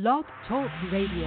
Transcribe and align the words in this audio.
Blog 0.00 0.24
Talk 0.46 0.70
Radio. 0.92 1.26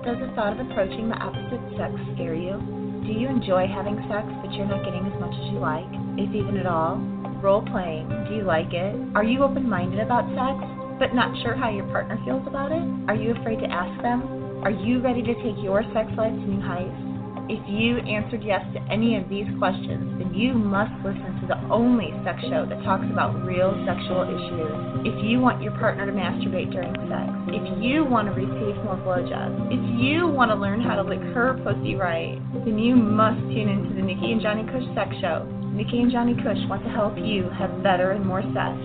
Does 0.00 0.16
the 0.16 0.32
thought 0.34 0.56
of 0.58 0.66
approaching 0.70 1.10
the 1.10 1.16
opposite 1.20 1.60
sex 1.76 1.92
scare 2.14 2.34
you? 2.34 2.56
Do 3.04 3.12
you 3.12 3.28
enjoy 3.28 3.66
having 3.66 3.96
sex 4.08 4.24
but 4.40 4.54
you're 4.54 4.64
not 4.64 4.82
getting 4.86 5.04
as 5.04 5.20
much 5.20 5.34
as 5.36 5.52
you 5.52 5.58
like, 5.58 5.84
if 6.16 6.34
even 6.34 6.56
at 6.56 6.64
all? 6.64 6.96
Role 7.42 7.60
playing, 7.60 8.08
do 8.30 8.36
you 8.36 8.44
like 8.44 8.72
it? 8.72 8.96
Are 9.14 9.24
you 9.24 9.42
open 9.44 9.68
minded 9.68 10.00
about 10.00 10.24
sex 10.32 10.64
but 10.98 11.14
not 11.14 11.36
sure 11.42 11.54
how 11.54 11.68
your 11.68 11.84
partner 11.92 12.18
feels 12.24 12.46
about 12.46 12.72
it? 12.72 12.82
Are 13.06 13.14
you 13.14 13.36
afraid 13.36 13.60
to 13.60 13.66
ask 13.66 14.00
them? 14.00 14.64
Are 14.64 14.70
you 14.70 15.02
ready 15.02 15.20
to 15.20 15.34
take 15.44 15.62
your 15.62 15.82
sex 15.92 16.08
life 16.16 16.32
to 16.32 16.46
new 16.48 16.62
heights? 16.62 17.09
If 17.50 17.58
you 17.66 17.98
answered 18.06 18.46
yes 18.46 18.62
to 18.78 18.80
any 18.86 19.18
of 19.18 19.26
these 19.26 19.50
questions, 19.58 20.22
then 20.22 20.30
you 20.30 20.54
must 20.54 20.94
listen 21.02 21.34
to 21.42 21.50
the 21.50 21.58
only 21.66 22.14
sex 22.22 22.38
show 22.46 22.62
that 22.62 22.78
talks 22.86 23.02
about 23.10 23.34
real 23.42 23.74
sexual 23.82 24.22
issues. 24.22 25.02
If 25.02 25.18
you 25.26 25.42
want 25.42 25.58
your 25.58 25.74
partner 25.74 26.06
to 26.06 26.14
masturbate 26.14 26.70
during 26.70 26.94
sex, 27.10 27.26
if 27.50 27.82
you 27.82 28.06
want 28.06 28.30
to 28.30 28.38
receive 28.38 28.78
more 28.86 28.94
blowjobs, 29.02 29.66
if 29.66 29.82
you 29.98 30.30
want 30.30 30.54
to 30.54 30.54
learn 30.54 30.78
how 30.78 30.94
to 30.94 31.02
lick 31.02 31.18
her 31.34 31.58
pussy 31.66 31.98
right, 31.98 32.38
then 32.62 32.78
you 32.78 32.94
must 32.94 33.42
tune 33.50 33.66
into 33.66 33.98
the 33.98 34.02
Nikki 34.06 34.30
and 34.30 34.38
Johnny 34.38 34.62
Cush 34.70 34.86
Sex 34.94 35.10
Show. 35.18 35.42
Nikki 35.74 35.98
and 36.06 36.14
Johnny 36.14 36.38
Cush 36.38 36.62
want 36.70 36.86
to 36.86 36.90
help 36.94 37.18
you 37.18 37.50
have 37.58 37.82
better 37.82 38.14
and 38.14 38.22
more 38.22 38.46
sex. 38.54 38.78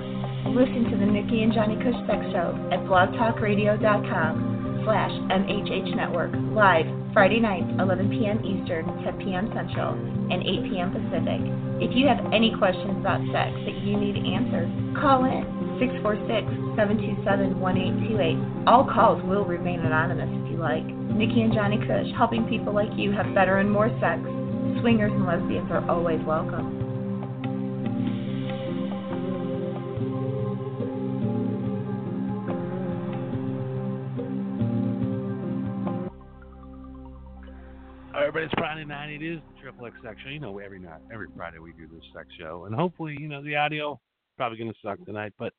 Listen 0.57 0.89
to 0.89 0.97
the 0.97 1.05
Nikki 1.05 1.45
and 1.45 1.53
Johnny 1.53 1.77
Cush 1.85 2.01
Sex 2.09 2.17
Show 2.33 2.57
at 2.73 2.81
blogtalkradio.com 2.89 4.54
slash 4.85 5.11
MHH 5.33 5.97
Network, 5.97 6.31
live 6.53 6.85
Friday 7.11 7.39
nights, 7.39 7.65
11 7.79 8.09
p.m. 8.13 8.37
Eastern, 8.45 8.85
10 9.03 9.17
p.m. 9.25 9.49
Central, 9.49 9.97
and 10.29 10.45
8 10.45 10.69
p.m. 10.69 10.93
Pacific. 10.93 11.41
If 11.81 11.97
you 11.97 12.05
have 12.07 12.21
any 12.31 12.53
questions 12.53 13.01
about 13.01 13.19
sex 13.33 13.49
that 13.65 13.75
you 13.81 13.97
need 13.97 14.15
answered, 14.21 14.69
call 15.01 15.25
in 15.25 15.43
646-727-1828. 16.77 18.67
All 18.67 18.85
calls 18.85 19.23
will 19.25 19.43
remain 19.43 19.81
anonymous 19.81 20.29
if 20.45 20.51
you 20.51 20.57
like. 20.61 20.85
Nikki 20.85 21.41
and 21.41 21.53
Johnny 21.53 21.79
Cush, 21.81 22.13
helping 22.15 22.45
people 22.45 22.73
like 22.73 22.93
you 22.95 23.11
have 23.11 23.33
better 23.33 23.57
and 23.57 23.71
more 23.71 23.89
sex. 23.99 24.21
Swingers 24.81 25.11
and 25.11 25.25
lesbians 25.25 25.71
are 25.71 25.81
always 25.89 26.19
welcome. 26.27 26.74
Everybody, 38.35 38.51
it's 38.51 38.59
Friday 38.59 38.83
night. 38.83 39.09
It 39.11 39.23
is 39.23 39.39
the 39.47 39.61
Triple 39.61 39.85
X 39.85 39.95
Sex 40.03 40.17
Show. 40.21 40.29
You 40.29 40.41
know, 40.41 40.59
every 40.59 40.77
night, 40.77 40.99
every 41.09 41.27
Friday 41.37 41.59
we 41.59 41.71
do 41.71 41.87
this 41.87 42.03
sex 42.13 42.27
show, 42.37 42.65
and 42.65 42.75
hopefully, 42.75 43.15
you 43.17 43.29
know, 43.29 43.41
the 43.41 43.55
audio 43.55 43.97
probably 44.35 44.57
to 44.57 44.73
suck 44.83 44.97
tonight, 45.05 45.31
but 45.39 45.53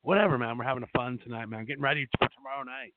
whatever, 0.00 0.36
man. 0.38 0.58
We're 0.58 0.64
having 0.64 0.82
a 0.82 0.98
fun 0.98 1.20
tonight, 1.22 1.46
man. 1.46 1.64
Getting 1.64 1.82
ready 1.82 2.08
for 2.18 2.28
tomorrow 2.34 2.64
night. 2.64 2.92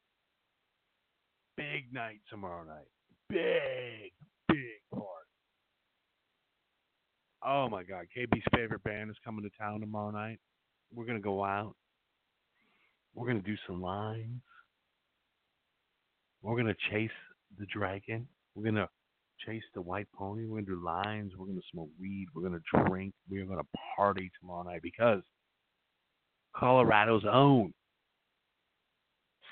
Big 1.55 1.93
night 1.93 2.21
tomorrow 2.27 2.63
night. 2.63 2.87
Big, 3.29 4.11
big 4.47 4.81
party. 4.91 5.05
Oh 7.45 7.69
my 7.69 7.83
God, 7.83 8.05
KB's 8.17 8.45
favorite 8.51 8.83
band 8.83 9.11
is 9.11 9.17
coming 9.23 9.43
to 9.43 9.55
town 9.59 9.79
tomorrow 9.79 10.09
night. 10.09 10.39
We're 10.91 11.05
gonna 11.05 11.19
go 11.19 11.43
out. 11.43 11.75
We're 13.13 13.27
gonna 13.27 13.41
do 13.41 13.57
some 13.67 13.79
lines. 13.79 14.41
We're 16.41 16.57
gonna 16.57 16.75
chase 16.89 17.11
the 17.59 17.67
dragon. 17.67 18.27
We're 18.55 18.63
gonna 18.63 18.89
chase 19.45 19.63
the 19.73 19.81
white 19.81 20.07
pony. 20.13 20.45
We're 20.45 20.61
gonna 20.61 20.77
do 20.77 20.83
lines. 20.83 21.33
We're 21.37 21.47
gonna 21.47 21.59
smoke 21.71 21.89
weed. 21.99 22.27
We're 22.33 22.43
gonna 22.43 22.61
drink. 22.73 23.13
We're 23.29 23.45
gonna 23.45 23.61
party 23.95 24.31
tomorrow 24.39 24.63
night 24.63 24.81
because 24.81 25.21
Colorado's 26.55 27.25
own 27.29 27.73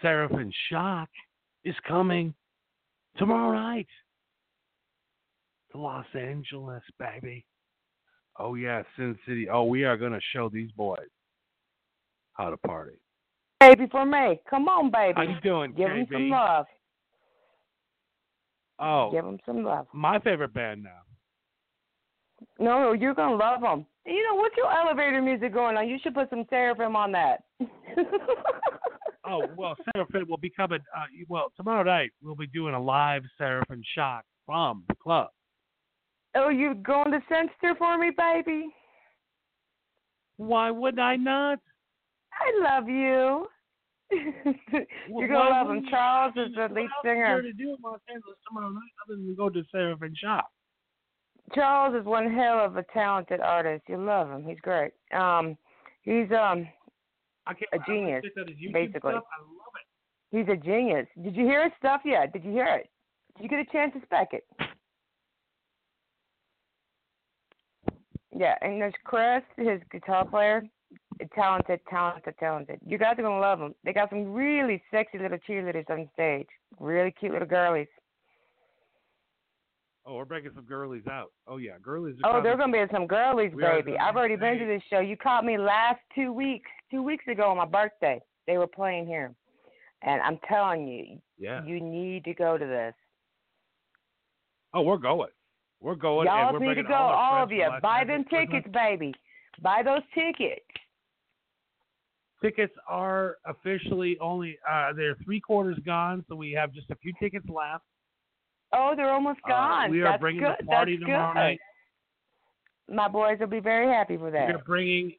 Seraphim 0.02 0.52
Shock 0.70 1.10
is 1.64 1.76
coming 1.88 2.34
tomorrow 3.18 3.54
night 3.54 3.88
to 5.72 5.78
Los 5.80 6.06
Angeles, 6.14 6.84
baby. 7.00 7.46
Oh 8.40 8.56
yeah, 8.56 8.84
Sin 8.96 9.18
City. 9.28 9.50
Oh, 9.50 9.66
we 9.66 9.84
are 9.84 9.98
gonna 9.98 10.20
show 10.34 10.50
these 10.50 10.72
boys 10.72 11.10
how 12.34 12.50
to 12.50 12.58
party. 12.58 12.98
Baby 13.60 13.88
for 13.92 14.06
me. 14.06 14.42
Come 14.50 14.68
on, 14.68 14.92
baby. 14.92 15.14
How 15.16 15.22
you 15.24 15.40
doing, 15.42 15.74
Give 15.74 15.88
KB? 15.88 16.12
some 16.12 16.30
love. 16.30 16.66
Oh, 18.80 19.12
Give 19.12 19.24
them 19.24 19.38
some 19.46 19.64
love. 19.64 19.88
my 19.94 20.20
favorite 20.20 20.54
band 20.54 20.84
now. 20.84 21.02
No, 22.60 22.94
you're 22.94 23.14
gonna 23.14 23.36
love 23.36 23.62
them. 23.62 23.86
You 24.06 24.24
know 24.30 24.36
what's 24.36 24.58
your 24.58 24.72
elevator 24.72 25.22
music 25.22 25.54
going 25.54 25.78
on? 25.78 25.88
You 25.88 25.98
should 26.02 26.14
put 26.14 26.30
some 26.30 26.46
seraphim 26.50 26.96
on 26.96 27.12
that. 27.14 27.44
Oh 29.26 29.46
well, 29.56 29.76
Seraphim 29.96 30.28
will 30.28 30.38
be 30.38 30.50
coming. 30.50 30.80
Uh, 30.96 31.06
well, 31.30 31.52
tomorrow 31.56 31.84
night 31.84 32.12
we'll 32.22 32.36
be 32.36 32.48
doing 32.48 32.74
a 32.74 32.82
live 32.82 33.24
Seraphim 33.38 33.82
Shock 33.96 34.26
from 34.46 34.84
the 34.90 34.96
club. 34.96 35.30
oh, 36.36 36.50
you 36.50 36.74
going 36.76 37.12
to 37.12 37.20
Senster 37.32 37.78
for 37.78 37.98
me, 37.98 38.12
baby? 38.18 38.66
Why 40.36 40.72
would 40.72 41.00
I 41.00 41.16
not? 41.16 41.60
I 42.34 42.76
love 42.76 42.90
you. 42.90 43.48
You're 45.10 45.28
gonna 45.28 45.50
love 45.50 45.70
him. 45.70 45.86
Charles 45.90 46.34
is 46.36 46.54
the 46.56 46.62
What 46.62 46.72
lead 46.74 46.82
else 46.84 46.92
is 46.92 47.04
there 47.04 47.16
singer. 47.16 47.42
to 47.42 47.54
do 47.54 47.70
in 47.70 47.78
Los 47.84 48.00
Angeles 48.10 48.38
tomorrow 48.48 48.70
night 48.70 48.92
other 49.06 49.16
than 49.16 49.36
go 49.36 49.50
to 49.50 49.64
Seraphim 49.72 50.14
Shock? 50.16 50.50
Charles 51.54 51.96
is 52.00 52.06
one 52.06 52.34
hell 52.34 52.60
of 52.64 52.78
a 52.78 52.84
talented 52.94 53.40
artist. 53.42 53.84
You 53.88 53.98
love 53.98 54.30
him. 54.32 54.46
He's 54.48 54.60
great. 54.62 54.92
Um, 55.14 55.58
he's 56.04 56.32
um, 56.32 56.68
I 57.46 57.54
can't. 57.54 57.70
A 57.74 57.80
I 57.82 57.86
genius, 57.86 58.24
checked 58.24 58.38
out 58.40 58.48
his 58.50 58.72
basically. 58.72 59.12
Stuff. 59.12 59.24
I 59.38 59.42
love 59.42 59.74
it. 59.76 60.38
he's 60.38 60.48
a 60.54 60.58
genius. 60.58 61.08
Did 61.22 61.36
you 61.36 61.46
hear 61.46 61.64
his 61.64 61.74
stuff 61.78 62.02
yet? 62.06 62.32
Did 62.34 62.44
you 62.46 62.52
hear 62.52 62.68
it? 62.68 62.90
Did 63.36 63.44
you 63.44 63.50
get 63.50 63.60
a 63.60 63.66
chance 63.72 63.94
to 63.94 64.02
spec 64.06 64.30
it? 64.34 64.46
Yeah, 68.36 68.56
and 68.62 68.82
there's 68.82 68.94
Chris, 69.04 69.44
his 69.58 69.80
guitar 69.92 70.26
player. 70.26 70.64
Talented, 71.36 71.80
talented, 71.90 72.36
talented. 72.40 72.80
You 72.86 72.98
guys 72.98 73.16
are 73.18 73.24
gonna 73.24 73.40
love 73.40 73.60
them. 73.60 73.76
They 73.84 73.94
got 73.94 74.10
some 74.10 74.34
really 74.34 74.82
sexy 74.92 75.20
little 75.20 75.38
cheerleaders 75.48 75.90
on 75.90 76.10
stage. 76.14 76.48
Really 76.80 77.12
cute 77.12 77.34
little 77.34 77.48
girlies. 77.48 77.88
Oh, 80.06 80.16
we're 80.16 80.26
breaking 80.26 80.52
some 80.54 80.66
girlies 80.66 81.08
out. 81.10 81.32
Oh 81.48 81.58
yeah, 81.58 81.74
girlies. 81.82 82.16
Are 82.24 82.40
Oh, 82.40 82.44
they're 82.44 82.58
gonna 82.58 82.74
be 82.74 82.84
some 82.92 83.08
girlies, 83.08 83.54
baby. 83.58 83.98
I've 83.98 84.16
already 84.16 84.36
been 84.36 84.60
to 84.60 84.66
this 84.66 84.82
show. 84.90 85.00
You 85.00 85.16
caught 85.16 85.46
me 85.46 85.58
last 85.58 86.00
two 86.14 86.34
weeks, 86.34 86.70
two 86.92 87.02
weeks 87.02 87.26
ago 87.28 87.50
on 87.50 87.58
my 87.58 87.66
birthday. 87.66 88.22
They 88.46 88.58
were 88.58 88.68
playing 88.68 89.08
here, 89.08 89.34
and 90.02 90.22
I'm 90.22 90.40
telling 90.48 90.88
you, 90.88 91.22
Yeah. 91.38 91.64
you 91.64 91.80
need 91.80 92.26
to 92.26 92.34
go 92.34 92.58
to 92.58 92.66
this. 92.66 92.94
Oh, 94.74 94.82
we're 94.82 94.98
going. 94.98 95.30
We're 95.80 95.96
going. 95.96 96.28
Y'all 96.28 96.52
we're 96.52 96.60
need 96.60 96.76
to 96.76 96.84
go, 96.84 96.94
all, 96.94 97.36
all 97.36 97.44
of 97.44 97.52
you. 97.52 97.70
Buy 97.82 98.04
them 98.04 98.26
tickets, 98.26 98.68
baby. 98.74 99.14
Buy 99.62 99.84
those 99.84 100.02
tickets. 100.14 100.66
Tickets 102.44 102.74
are 102.88 103.38
officially 103.46 104.18
only 104.20 104.58
uh 104.70 104.92
they're 104.94 105.16
three 105.24 105.40
quarters 105.40 105.78
gone, 105.86 106.26
so 106.28 106.36
we 106.36 106.52
have 106.52 106.74
just 106.74 106.90
a 106.92 106.96
few 106.98 107.14
tickets 107.22 107.46
left. 107.48 107.86
Oh, 108.74 108.94
they're 108.96 109.12
almost 109.14 109.40
Uh, 109.46 109.50
gone. 109.50 109.92
we 109.92 110.02
are 110.02 110.06
That's 110.12 110.20
bringing 110.22 110.42
good. 110.44 110.56
the 110.60 110.66
party 110.66 110.98
That's 110.98 111.06
tomorrow 111.06 111.34
good. 111.34 111.40
night. 111.40 111.60
My 112.90 113.08
boys 113.08 113.38
will 113.40 113.48
be 113.48 113.60
very 113.62 113.88
happy 113.88 114.18
for 114.18 114.30
that. 114.32 114.50
We're 114.50 114.64
bringing 114.66 115.14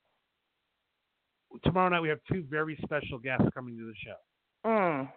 tomorrow 1.62 1.88
night. 1.88 2.00
We 2.00 2.08
have 2.10 2.18
two 2.30 2.44
very 2.50 2.76
special 2.84 3.18
guests 3.18 3.46
coming 3.54 3.76
to 3.78 3.84
the 3.86 3.94
show. 4.04 4.68
Mm. 4.68 5.08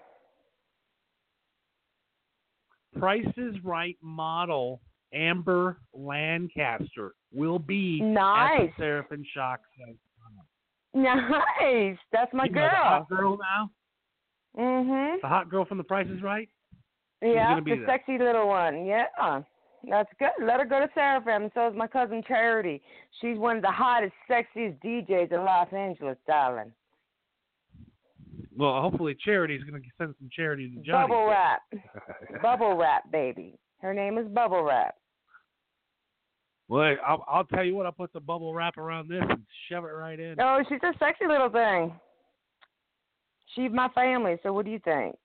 Price 2.99 3.27
is 3.37 3.55
Right 3.63 3.97
model 4.01 4.81
Amber 5.13 5.77
Lancaster 5.93 7.13
will 7.33 7.59
be 7.59 8.01
Nice. 8.01 8.61
at 8.61 8.67
the 8.67 8.73
Seraphim 8.77 9.23
Shock. 9.33 9.59
Show. 11.03 11.39
Nice. 11.61 11.97
That's 12.11 12.33
my 12.33 12.45
You 12.45 12.51
know, 12.51 12.61
the 12.61 12.67
girl. 12.69 12.83
hot 12.83 13.09
girl 13.09 13.37
now, 13.37 13.71
Mhm. 14.57 15.21
the 15.21 15.27
hot 15.27 15.49
girl 15.49 15.65
from 15.65 15.77
The 15.77 15.83
Price 15.83 16.07
is 16.07 16.21
Right. 16.21 16.49
Yeah, 17.21 17.59
the 17.59 17.75
there. 17.75 17.85
sexy 17.87 18.17
little 18.17 18.47
one. 18.47 18.85
Yeah. 18.85 19.07
That's 19.83 20.11
good. 20.19 20.31
Let 20.41 20.59
her 20.59 20.65
go 20.65 20.79
to 20.85 20.89
Seraphim. 20.93 21.43
And 21.43 21.51
so 21.53 21.67
is 21.67 21.75
my 21.75 21.87
cousin 21.87 22.21
Charity. 22.23 22.81
She's 23.21 23.37
one 23.37 23.57
of 23.57 23.61
the 23.61 23.71
hottest, 23.71 24.13
sexiest 24.29 24.79
DJs 24.81 25.31
in 25.31 25.43
Los 25.45 25.71
Angeles, 25.71 26.17
darling. 26.27 26.73
Well, 28.55 28.81
hopefully 28.81 29.15
Charity's 29.15 29.63
going 29.63 29.81
to 29.81 29.87
send 29.97 30.15
some 30.19 30.29
charity 30.31 30.69
to 30.75 30.81
Johnny. 30.81 31.07
Bubble 31.07 31.27
wrap. 31.27 31.61
Bubble 32.41 32.75
wrap, 32.75 33.09
baby. 33.11 33.57
Her 33.81 33.93
name 33.93 34.17
is 34.17 34.27
Bubble 34.29 34.63
Wrap. 34.63 34.95
Well, 36.69 36.95
I'll, 37.05 37.25
I'll 37.27 37.43
tell 37.45 37.63
you 37.63 37.75
what. 37.75 37.85
I'll 37.85 37.91
put 37.91 38.11
the 38.13 38.19
bubble 38.19 38.53
wrap 38.53 38.77
around 38.77 39.09
this 39.09 39.23
and 39.27 39.41
shove 39.69 39.85
it 39.85 39.87
right 39.87 40.19
in. 40.19 40.35
Oh, 40.39 40.61
she's 40.67 40.79
a 40.83 40.91
sexy 40.99 41.25
little 41.27 41.49
thing. 41.49 41.93
She's 43.55 43.71
my 43.71 43.87
family, 43.89 44.37
so 44.43 44.51
what 44.51 44.65
do 44.65 44.71
you 44.71 44.79
think? 44.79 45.15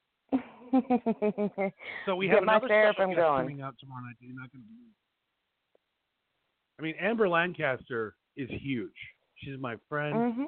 So 2.07 2.15
we 2.17 2.29
have 2.31 2.43
another 2.43 2.67
special 2.67 3.09
guest 3.09 3.19
going. 3.19 3.43
coming 3.43 3.61
out 3.61 3.75
tomorrow 3.81 4.05
night. 4.05 4.15
You're 4.21 4.35
not 4.35 4.53
going 4.53 4.63
to. 4.63 4.69
I 6.79 6.83
mean, 6.83 6.95
Amber 7.01 7.29
Lancaster 7.29 8.15
is 8.37 8.49
huge. 8.51 8.91
She's 9.37 9.59
my 9.61 9.77
friend. 9.89 10.15
Mm-hmm. 10.15 10.45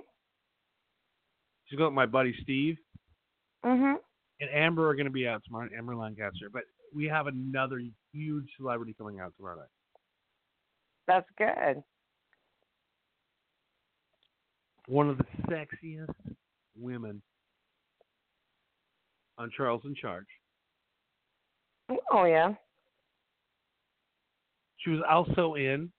She's 1.66 1.76
going 1.76 1.90
with 1.90 1.96
my 1.96 2.06
buddy 2.06 2.34
Steve. 2.42 2.76
Mm-hmm. 3.64 3.94
and 4.42 4.50
Amber 4.52 4.90
are 4.90 4.94
going 4.94 5.06
to 5.06 5.10
be 5.10 5.26
out 5.26 5.42
tomorrow. 5.46 5.70
Amber 5.76 5.96
Lancaster, 5.96 6.50
but 6.52 6.64
we 6.94 7.06
have 7.06 7.28
another 7.28 7.80
huge 8.12 8.46
celebrity 8.58 8.94
coming 8.98 9.18
out 9.20 9.32
tomorrow 9.38 9.56
night. 9.56 9.68
That's 11.06 11.28
good. 11.36 11.82
One 14.86 15.08
of 15.08 15.18
the 15.18 15.24
sexiest 15.48 16.14
women 16.78 17.22
on 19.38 19.50
Charles 19.56 19.82
in 19.84 19.94
Charge. 19.94 20.26
Oh 22.10 22.24
yeah. 22.24 22.54
She 24.78 24.90
was 24.90 25.00
also 25.08 25.54
in 25.54 25.90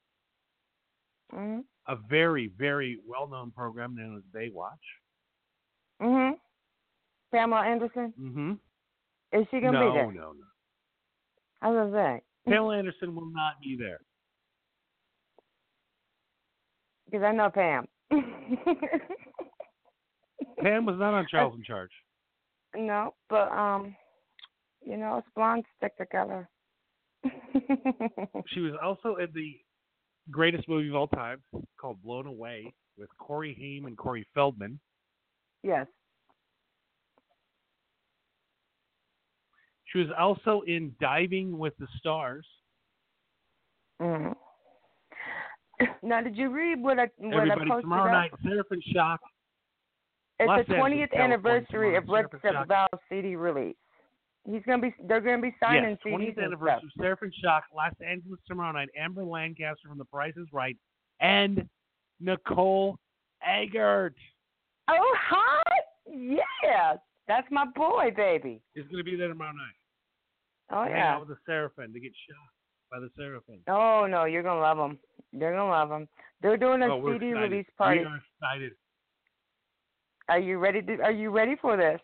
Mhm. 1.33 1.65
a 1.87 1.95
very, 1.95 2.47
very 2.49 2.99
well-known 3.05 3.51
program 3.51 3.95
known 3.95 4.17
as 4.17 4.23
Baywatch. 4.25 4.77
Mhm. 5.99 6.39
Pamela 7.31 7.65
Anderson. 7.65 8.13
Mm-hmm. 8.13 8.53
Is 9.31 9.47
she 9.49 9.59
gonna 9.59 9.79
no, 9.79 9.91
be 9.91 9.97
there? 9.97 10.11
no, 10.11 10.33
no. 10.33 10.45
I 11.61 11.69
was 11.69 11.91
say 11.91 12.21
Pamela 12.45 12.77
Anderson 12.77 13.15
will 13.15 13.31
not 13.31 13.59
be 13.59 13.75
there. 13.75 13.99
Because 17.05 17.23
I 17.23 17.31
know 17.31 17.49
Pam. 17.49 17.85
Pam 20.61 20.85
was 20.85 20.97
not 20.99 21.13
on 21.13 21.27
Charles 21.29 21.55
in 21.55 21.63
Charge. 21.63 21.91
no, 22.75 23.13
but 23.29 23.51
um, 23.51 23.95
you 24.83 24.97
know, 24.97 25.17
us 25.17 25.23
blondes 25.35 25.67
stick 25.77 25.97
together. 25.97 26.47
She 28.47 28.59
was 28.59 28.73
also 28.83 29.15
in 29.15 29.29
the 29.33 29.57
greatest 30.29 30.67
movie 30.67 30.89
of 30.89 30.95
all 30.95 31.07
time 31.07 31.41
called 31.79 32.01
Blown 32.03 32.27
Away 32.27 32.73
with 32.97 33.09
Corey 33.17 33.55
Haim 33.59 33.85
and 33.87 33.97
Corey 33.97 34.25
Feldman. 34.33 34.79
yes. 35.63 35.87
She 39.91 39.99
was 39.99 40.07
also 40.17 40.61
in 40.67 40.93
Diving 40.99 41.57
with 41.57 41.73
the 41.79 41.87
Stars. 41.99 42.45
hmm 44.01 44.31
Now, 46.03 46.21
did 46.21 46.37
you 46.37 46.49
read 46.49 46.81
what 46.81 46.99
I 46.99 47.09
what 47.17 47.33
I 47.33 47.41
Everybody, 47.41 47.69
posted 47.69 47.83
tomorrow 47.83 48.11
up? 48.11 48.11
night, 48.11 48.31
Seraphim 48.43 48.79
Shock. 48.93 49.19
It's 50.39 50.47
Los 50.47 50.67
the 50.67 50.73
20th 50.73 50.77
California, 50.77 51.07
anniversary 51.15 51.95
of 51.95 52.07
Red 52.07 52.25
Shock. 52.41 52.67
Valve 52.67 52.89
CD 53.09 53.35
release. 53.35 53.75
He's 54.49 54.61
gonna 54.67 54.81
be. 54.81 54.93
They're 55.07 55.21
gonna 55.21 55.41
be 55.41 55.55
signing 55.59 55.91
yes, 55.91 55.99
CDs 56.05 56.13
20th 56.13 56.37
and 56.37 56.45
anniversary 56.45 56.89
of 56.95 57.01
Seraphim 57.01 57.31
Shock, 57.41 57.63
Los 57.75 57.93
Angeles 58.05 58.39
tomorrow 58.47 58.73
night. 58.73 58.89
Amber 58.97 59.23
Lancaster 59.23 59.87
from 59.87 59.97
The 59.97 60.05
Price 60.05 60.35
is 60.37 60.47
Right, 60.53 60.77
and 61.19 61.67
Nicole 62.19 62.99
Eggert 63.45 64.15
Oh, 64.87 65.15
hi! 65.19 65.63
Yeah, 66.07 66.95
that's 67.27 67.47
my 67.49 67.65
boy, 67.65 68.11
baby. 68.15 68.61
He's 68.73 68.85
going 68.85 68.97
to 68.97 69.03
be 69.03 69.15
there 69.15 69.29
tomorrow 69.29 69.53
night. 69.53 69.75
Oh 70.71 70.83
to 70.83 70.89
hang 70.89 70.97
yeah. 70.97 71.13
out 71.13 71.19
with 71.21 71.29
the 71.29 71.37
Seraphim 71.45 71.93
to 71.93 71.99
get 71.99 72.11
shot 72.27 72.54
by 72.91 72.99
the 72.99 73.09
Seraphim. 73.17 73.59
Oh 73.67 74.07
no, 74.09 74.25
you're 74.25 74.43
gonna 74.43 74.61
love 74.61 74.77
them. 74.77 74.99
You're 75.31 75.53
gonna 75.55 75.69
love 75.69 75.89
them. 75.89 76.07
They're 76.41 76.57
doing 76.57 76.81
a 76.81 76.87
oh, 76.87 77.11
CD 77.11 77.33
release 77.33 77.65
party. 77.77 77.99
We 77.99 78.05
are 78.05 78.21
excited. 78.41 78.71
Are 80.29 80.39
you 80.39 80.57
ready 80.57 80.81
to? 80.81 81.01
Are 81.01 81.11
you 81.11 81.29
ready 81.29 81.55
for 81.61 81.77
this? 81.77 81.99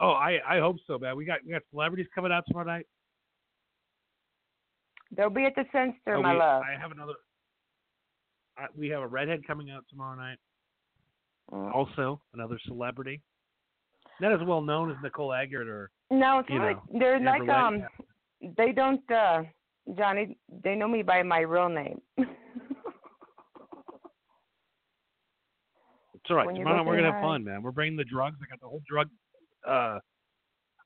Oh, 0.00 0.10
I 0.10 0.38
I 0.48 0.58
hope 0.58 0.76
so, 0.86 0.98
man. 0.98 1.16
We 1.16 1.24
got 1.24 1.40
we 1.44 1.52
got 1.52 1.62
celebrities 1.70 2.06
coming 2.14 2.32
out 2.32 2.44
tomorrow 2.46 2.66
night. 2.66 2.86
They'll 5.16 5.30
be 5.30 5.44
at 5.44 5.54
the 5.54 5.64
Censor, 5.72 6.16
Oh, 6.16 6.22
my 6.22 6.32
we- 6.32 6.38
love. 6.38 6.62
I 6.62 6.80
have 6.80 6.90
another. 6.90 7.14
I, 8.56 8.66
we 8.76 8.88
have 8.88 9.02
a 9.02 9.06
redhead 9.06 9.46
coming 9.46 9.70
out 9.70 9.84
tomorrow 9.90 10.16
night. 10.16 10.38
Mm. 11.52 11.74
Also, 11.74 12.20
another 12.34 12.58
celebrity. 12.66 13.20
Not 14.20 14.32
as 14.32 14.46
well 14.46 14.60
known 14.60 14.90
as 14.90 14.96
Nicole 15.02 15.32
Eggert 15.32 15.68
or 15.68 15.90
No, 16.10 16.38
it's 16.40 16.48
you 16.50 16.58
like 16.58 16.76
know, 16.90 16.98
they're 16.98 17.16
Amber 17.16 17.44
like 17.44 17.48
um. 17.48 17.82
They 18.56 18.72
don't, 18.72 19.08
uh 19.10 19.42
Johnny. 19.96 20.36
They 20.64 20.74
know 20.74 20.88
me 20.88 21.02
by 21.02 21.22
my 21.22 21.40
real 21.40 21.68
name. 21.68 22.00
It's 26.14 26.30
all 26.30 26.36
right. 26.36 26.54
Tomorrow 26.54 26.84
we're 26.84 26.96
gonna 26.96 27.12
have 27.12 27.20
fun, 27.22 27.42
man. 27.44 27.62
We're 27.62 27.72
bringing 27.72 27.96
the 27.96 28.04
drugs. 28.04 28.36
I 28.40 28.46
got 28.48 28.60
the 28.60 28.68
whole 28.68 28.82
drug. 28.88 29.08
Uh, 29.66 29.98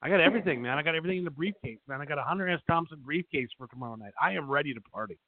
I 0.00 0.08
got 0.08 0.20
everything, 0.20 0.62
man. 0.62 0.79
I 0.79 0.82
got 0.82 0.94
everything 0.94 1.19
in 1.19 1.25
the 1.25 1.31
briefcase, 1.31 1.79
man. 1.87 2.00
I 2.00 2.06
got 2.06 2.17
a 2.19 2.23
Hunter 2.23 2.49
S. 2.49 2.61
Thompson 2.67 2.99
briefcase 3.05 3.49
for 3.58 3.67
tomorrow 3.67 3.97
night. 3.97 4.12
I 4.20 4.32
am 4.32 4.49
ready 4.49 4.73
to 4.73 4.81
party. 4.81 5.19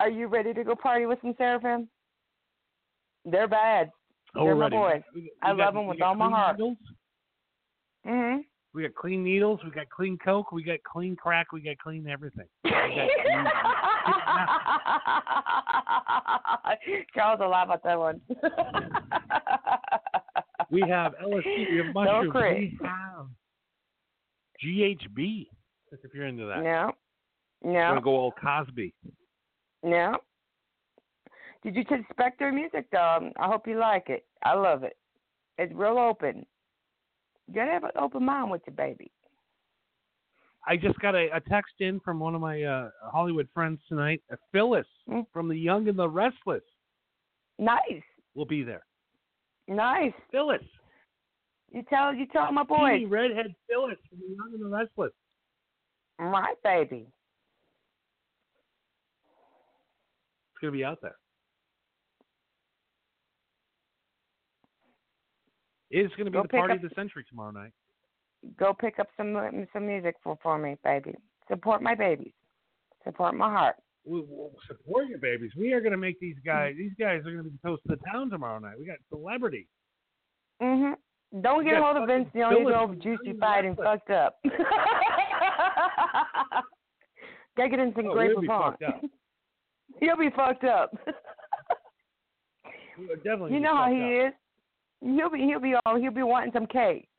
Are 0.00 0.08
you 0.08 0.28
ready 0.28 0.54
to 0.54 0.64
go 0.64 0.74
party 0.74 1.04
with 1.04 1.18
some 1.20 1.34
Seraphim? 1.36 1.88
They're 3.26 3.46
bad. 3.48 3.90
Oh, 4.34 4.44
They're 4.46 4.54
my 4.54 4.60
ready. 4.62 4.76
boys. 4.76 5.02
We- 5.14 5.20
we 5.22 5.32
I 5.42 5.48
got- 5.48 5.58
love 5.58 5.76
'em 5.76 5.82
we 5.82 5.88
with 5.88 6.02
all 6.02 6.14
my 6.14 6.30
heart. 6.30 6.58
Mhm. 8.06 8.44
We 8.74 8.82
got 8.82 8.94
clean 8.94 9.22
needles. 9.22 9.60
We 9.64 9.70
got 9.70 9.88
clean 9.88 10.18
coke. 10.22 10.50
We 10.50 10.64
got 10.64 10.82
clean 10.82 11.14
crack. 11.14 11.52
We 11.52 11.60
got 11.60 11.78
clean 11.78 12.08
everything. 12.08 12.46
Charles 17.14 17.38
will 17.38 17.50
laugh 17.50 17.68
at 17.72 17.82
that 17.84 17.98
one. 17.98 18.20
We 20.70 20.80
have 20.88 21.14
LSD. 21.24 21.70
We 21.70 21.76
have 21.84 21.94
mushrooms. 21.94 22.34
We 22.34 22.78
have 22.82 23.26
GHB. 24.64 25.46
If 25.92 26.12
you're 26.12 26.26
into 26.26 26.46
that, 26.46 26.64
No. 26.64 26.90
No. 27.62 27.72
gonna 27.90 28.00
go 28.00 28.16
all 28.16 28.32
Cosby. 28.32 28.92
No. 29.84 30.16
Did 31.62 31.76
you 31.76 31.84
suspect 31.88 32.40
their 32.40 32.52
music 32.52 32.86
though? 32.90 33.30
I 33.38 33.46
hope 33.46 33.68
you 33.68 33.78
like 33.78 34.08
it. 34.08 34.26
I 34.42 34.54
love 34.54 34.82
it. 34.82 34.96
It's 35.58 35.72
real 35.72 35.98
open. 35.98 36.44
You 37.48 37.54
gotta 37.54 37.72
have 37.72 37.84
an 37.84 37.90
open 38.00 38.24
mind 38.24 38.50
with 38.50 38.62
your 38.66 38.74
baby. 38.74 39.10
I 40.66 40.76
just 40.76 40.98
got 41.00 41.14
a, 41.14 41.28
a 41.36 41.40
text 41.40 41.74
in 41.80 42.00
from 42.00 42.18
one 42.18 42.34
of 42.34 42.40
my 42.40 42.62
uh, 42.62 42.90
Hollywood 43.12 43.48
friends 43.52 43.80
tonight. 43.88 44.22
Uh, 44.32 44.36
Phyllis 44.52 44.86
Mm. 45.08 45.26
from 45.32 45.48
The 45.48 45.56
Young 45.58 45.88
and 45.88 45.98
the 45.98 46.08
Restless 46.08 46.62
Nice. 47.58 48.02
We'll 48.34 48.46
be 48.46 48.62
there. 48.62 48.84
Nice. 49.68 50.12
Phyllis, 50.32 50.62
You 51.70 51.82
tell 51.90 52.14
you 52.14 52.26
tell 52.26 52.50
my 52.50 52.62
boys. 52.64 53.04
redhead 53.08 53.54
Phyllis 53.68 53.98
from 54.08 54.18
The 54.20 54.34
Young 54.34 54.50
and 54.54 54.64
the 54.64 54.68
Restless. 54.76 55.12
My 56.18 56.54
baby. 56.64 57.06
It's 60.52 60.60
gonna 60.60 60.72
be 60.72 60.84
out 60.84 61.00
there. 61.02 61.16
It's 65.96 66.14
gonna 66.16 66.30
be 66.30 66.34
Go 66.38 66.42
the 66.42 66.48
party 66.48 66.74
up- 66.74 66.82
of 66.82 66.88
the 66.88 66.94
century 66.94 67.24
tomorrow 67.28 67.52
night. 67.52 67.72
Go 68.58 68.74
pick 68.74 68.98
up 68.98 69.08
some 69.16 69.32
some 69.72 69.86
music 69.86 70.16
for 70.22 70.36
for 70.42 70.58
me, 70.58 70.76
baby. 70.84 71.14
Support 71.48 71.82
my 71.82 71.94
babies. 71.94 72.32
Support 73.04 73.34
my 73.34 73.48
heart. 73.50 73.76
We, 74.04 74.20
we'll 74.28 74.50
support 74.66 75.06
your 75.08 75.18
babies. 75.18 75.52
We 75.56 75.72
are 75.72 75.80
gonna 75.80 75.96
make 75.96 76.18
these 76.20 76.36
guys. 76.44 76.74
These 76.76 76.92
guys 76.98 77.20
are 77.24 77.30
gonna 77.30 77.44
be 77.44 77.50
the 77.50 77.58
toast 77.68 77.82
of 77.88 77.98
the 77.98 78.04
town 78.10 78.28
tomorrow 78.30 78.58
night. 78.58 78.78
We 78.78 78.84
got 78.86 78.98
celebrity. 79.08 79.68
Mhm. 80.60 80.96
Don't 81.40 81.64
get 81.64 81.78
hold 81.82 81.96
of 81.96 82.06
Vince 82.06 82.28
Young. 82.34 82.52
You 82.52 82.58
Phyllis 82.58 82.74
go 82.74 82.86
from 82.88 83.00
juicy 83.00 83.26
Young 83.28 83.38
fight 83.38 83.64
and 83.64 83.76
fucked 83.76 84.10
up. 84.10 84.38
Gotta 87.56 87.68
get 87.70 87.78
in 87.78 87.94
some 87.94 88.06
Oh, 88.08 88.12
great 88.14 88.34
performance. 88.34 88.78
He'll 90.00 90.16
be 90.16 90.30
fucked 90.30 90.64
up. 90.64 90.90
Definitely. 93.22 93.52
you 93.54 93.60
know 93.60 93.74
how 93.76 93.90
he 93.92 94.20
up. 94.20 94.28
is. 94.28 94.34
He'll 95.04 95.28
be 95.28 95.40
he'll 95.40 95.60
be 95.60 95.74
all 95.84 95.96
he'll 96.00 96.10
be 96.10 96.22
wanting 96.22 96.52
some 96.52 96.66
cake. 96.66 97.06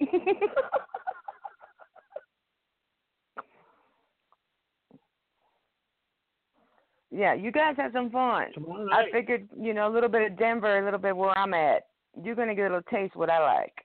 yeah, 7.12 7.36
you 7.36 7.52
guys 7.52 7.76
have 7.78 7.92
some 7.94 8.10
fun. 8.10 8.48
I 8.92 9.04
figured, 9.12 9.48
you 9.60 9.76
know, 9.76 9.88
a 9.88 9.94
little 9.94 10.10
bit 10.10 10.32
of 10.32 10.40
Denver, 10.40 10.80
a 10.80 10.84
little 10.84 10.98
bit 11.00 11.16
where 11.16 11.38
I'm 11.38 11.54
at. 11.54 11.84
You're 12.24 12.34
gonna 12.34 12.56
get 12.56 12.72
a 12.72 12.76
little 12.76 12.82
taste 12.92 13.16
what 13.16 13.30
I 13.30 13.40
like. 13.60 13.76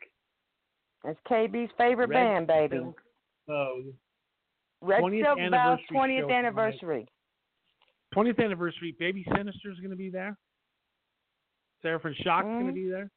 That's 1.04 1.20
KB's 1.30 1.72
favorite 1.78 2.10
Red 2.10 2.16
band, 2.16 2.48
baby. 2.48 2.78
Silk 2.78 3.02
Bow. 3.48 3.84
Red 4.82 5.02
20th 5.02 5.24
Silk 5.24 5.38
Bell's 5.38 5.40
anniversary 5.40 5.86
20th 5.94 6.20
show 6.20 6.28
tonight. 6.28 6.38
anniversary. 6.38 7.08
20th 8.16 8.44
anniversary. 8.44 8.96
Baby 9.00 9.26
Sinister 9.36 9.72
is 9.72 9.80
going 9.80 9.92
to 9.92 9.98
be 9.98 10.10
there. 10.10 10.38
Seraphim 11.82 12.16
Shock's 12.24 12.46
going 12.46 12.60
to 12.60 12.66
mm-hmm. 12.66 12.74
be 12.74 12.90
there. 12.90 13.10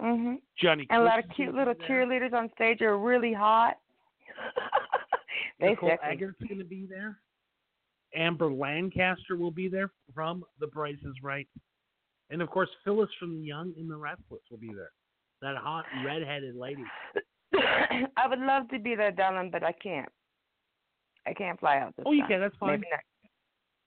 Hmm 0.00 0.34
Johnny 0.58 0.86
And 0.90 1.02
a 1.02 1.04
lot 1.04 1.18
of 1.18 1.24
cute 1.34 1.54
little 1.54 1.74
cheerleaders 1.74 2.32
on 2.32 2.50
stage 2.54 2.80
are 2.82 2.98
really 2.98 3.32
hot. 3.32 3.78
they 5.60 5.70
Nicole. 5.70 5.96
Eggert's 6.04 6.42
going 6.48 6.58
to 6.58 6.64
be 6.64 6.86
there. 6.88 7.18
Amber 8.14 8.52
Lancaster 8.52 9.36
will 9.36 9.50
be 9.50 9.68
there 9.68 9.90
from 10.14 10.44
The 10.60 10.68
Price 10.68 10.98
is 11.04 11.14
Right. 11.22 11.48
And 12.30 12.40
of 12.40 12.48
course, 12.48 12.68
Phyllis 12.84 13.10
from 13.18 13.38
The 13.38 13.44
Young 13.44 13.72
and 13.78 13.90
the 13.90 13.96
Restless 13.96 14.40
will 14.50 14.58
be 14.58 14.72
there. 14.74 14.90
That 15.42 15.56
hot 15.56 15.84
redheaded 16.04 16.56
lady. 16.56 16.84
I 17.54 18.26
would 18.28 18.38
love 18.38 18.68
to 18.70 18.78
be 18.78 18.94
there, 18.94 19.10
darling, 19.12 19.50
but 19.50 19.62
I 19.62 19.72
can't. 19.72 20.08
I 21.26 21.32
can't 21.34 21.58
fly 21.60 21.78
out 21.78 21.94
this 21.96 22.04
Oh, 22.08 22.12
you 22.12 22.20
time. 22.20 22.28
can. 22.28 22.40
That's 22.40 22.56
fine. 22.56 22.70
Maybe 22.72 22.86
next. 22.90 23.06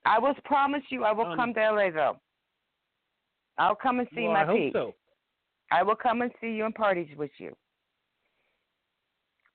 I 0.06 0.20
will 0.20 0.34
promise 0.46 0.84
you 0.90 1.04
I 1.04 1.12
will 1.12 1.26
Um, 1.26 1.36
come 1.36 1.54
to 1.54 1.72
LA 1.72 1.90
though. 1.92 2.18
I'll 3.58 3.76
come 3.76 4.00
and 4.00 4.08
see 4.14 4.24
well, 4.24 4.34
my 4.34 4.44
I 4.44 4.46
hope 4.46 4.58
peeps. 4.58 4.74
so. 4.74 4.94
I 5.72 5.84
will 5.84 5.96
come 5.96 6.22
and 6.22 6.32
see 6.40 6.52
you 6.52 6.66
and 6.66 6.74
parties 6.74 7.10
with 7.18 7.32
you. 7.38 7.56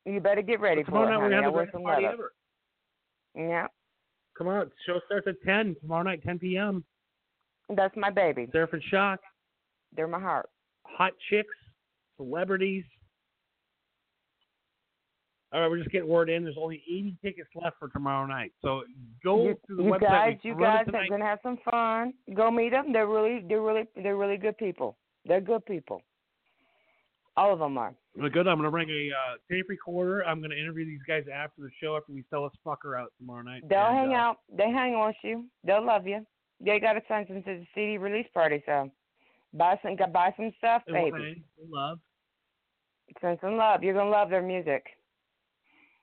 You 0.04 0.21
better 0.21 0.42
get 0.42 0.61
ready 0.61 0.83
Tomorrow 0.83 1.07
for 1.07 1.11
night 1.11 1.14
it, 1.14 1.19
we're 1.19 1.23
honey. 1.23 1.35
going 1.35 1.54
I 1.57 1.61
have 1.61 1.69
the 1.69 1.73
some 1.73 1.83
party 1.83 2.07
ever. 2.07 2.33
Yeah, 3.35 3.66
Come 4.37 4.49
on. 4.49 4.71
Show 4.87 5.00
starts 5.07 5.26
at 5.26 5.40
10. 5.45 5.76
Tomorrow 5.81 6.02
night, 6.02 6.23
10 6.25 6.38
p.m. 6.38 6.85
that's 7.76 7.97
my 7.97 8.11
baby. 8.11 8.49
Seraphim 8.52 8.81
Shock. 8.90 9.21
They're 9.95 10.09
my 10.09 10.21
heart. 10.21 10.49
Hot 10.85 11.12
chicks. 11.31 11.54
Celebrities. 12.16 12.85
All 15.52 15.61
right, 15.61 15.69
we're 15.69 15.78
just 15.78 15.90
getting 15.90 16.09
word 16.09 16.31
in. 16.31 16.45
There's 16.45 16.57
only 16.59 16.83
80 16.88 17.16
tickets 17.23 17.49
left 17.54 17.76
for 17.78 17.88
tomorrow 17.88 18.26
night. 18.26 18.52
So 18.62 18.85
go 19.23 19.49
you, 19.49 19.54
to 19.69 19.76
the 19.76 19.83
you 19.83 19.90
website. 19.92 20.00
guys, 20.00 20.38
you 20.42 20.59
guys 20.59 20.87
are 20.95 21.07
gonna 21.11 21.26
have 21.26 21.40
some 21.42 21.59
fun. 21.71 22.14
Go 22.35 22.50
meet 22.50 22.71
them. 22.71 22.90
They're 22.90 23.07
really, 23.07 23.45
they're 23.47 23.61
really, 23.61 23.87
they're 24.02 24.16
really 24.16 24.38
good 24.38 24.57
people. 24.57 24.97
They're 25.25 25.41
good 25.41 25.64
people. 25.67 26.02
All 27.37 27.52
of 27.52 27.59
them 27.61 27.79
are. 27.79 27.95
Good. 28.21 28.47
I'm 28.47 28.59
going 28.59 28.64
to 28.64 28.71
bring 28.71 28.91
a 28.91 29.09
uh, 29.11 29.37
tape 29.50 29.67
recorder. 29.69 30.23
I'm 30.26 30.41
going 30.41 30.50
to 30.50 30.59
interview 30.61 30.85
these 30.85 31.00
guys 31.09 31.25
after 31.33 31.62
the 31.62 31.71
show 31.83 31.97
after 31.97 32.12
we 32.12 32.25
sell 32.29 32.43
this 32.45 32.59
fucker 32.67 33.00
out 33.00 33.12
tomorrow 33.19 33.43
night. 33.43 33.62
They'll 33.69 33.87
And, 33.87 33.97
hang 33.97 34.14
uh, 34.14 34.19
out. 34.19 34.37
They 34.55 34.71
hang 34.71 35.00
with 35.00 35.17
you. 35.23 35.47
They'll 35.64 35.85
love 35.85 36.07
you. 36.07 36.26
They 36.61 36.79
got 36.79 36.93
to 36.93 37.02
send 37.09 37.26
some 37.29 37.43
to 37.43 37.59
the 37.61 37.67
CD 37.75 37.97
release 37.97 38.26
party, 38.35 38.62
so 38.67 38.91
buy 39.55 39.79
some, 39.83 39.97
buy 40.12 40.33
some 40.37 40.52
stuff, 40.59 40.83
and 40.87 40.95
we'll 41.02 41.12
baby. 41.12 41.25
hang, 41.25 41.45
we'll 41.59 41.81
love. 41.81 41.99
Send 43.21 43.38
some 43.41 43.57
love. 43.57 43.83
You're 43.83 43.95
gonna 43.95 44.11
love 44.11 44.31
their 44.31 44.43
music. 44.43 44.85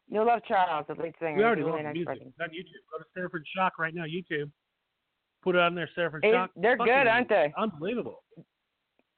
You'll 0.09 0.25
love 0.27 0.41
Charles, 0.47 0.85
the 0.87 0.95
lead 0.95 1.13
singer. 1.19 1.37
We 1.37 1.43
already 1.43 1.61
He's 1.61 1.65
a 1.67 1.69
love 1.69 1.75
really 1.79 1.83
nice 1.87 1.93
music. 1.93 2.23
It's 2.27 2.35
on 2.41 2.49
YouTube. 2.49 2.83
Go 2.91 2.97
to 2.99 3.05
Seraphim 3.15 3.43
Shock 3.55 3.79
right 3.79 3.93
now, 3.95 4.03
YouTube. 4.03 4.51
Put 5.43 5.55
it 5.55 5.61
on 5.61 5.75
there, 5.75 5.89
Stanford 5.93 6.25
It's- 6.25 6.33
Shock. 6.35 6.51
they're 6.55 6.77
Fucking 6.77 6.93
good, 6.93 7.07
aren't 7.07 7.29
they? 7.29 7.53
Unbelievable. 7.57 8.23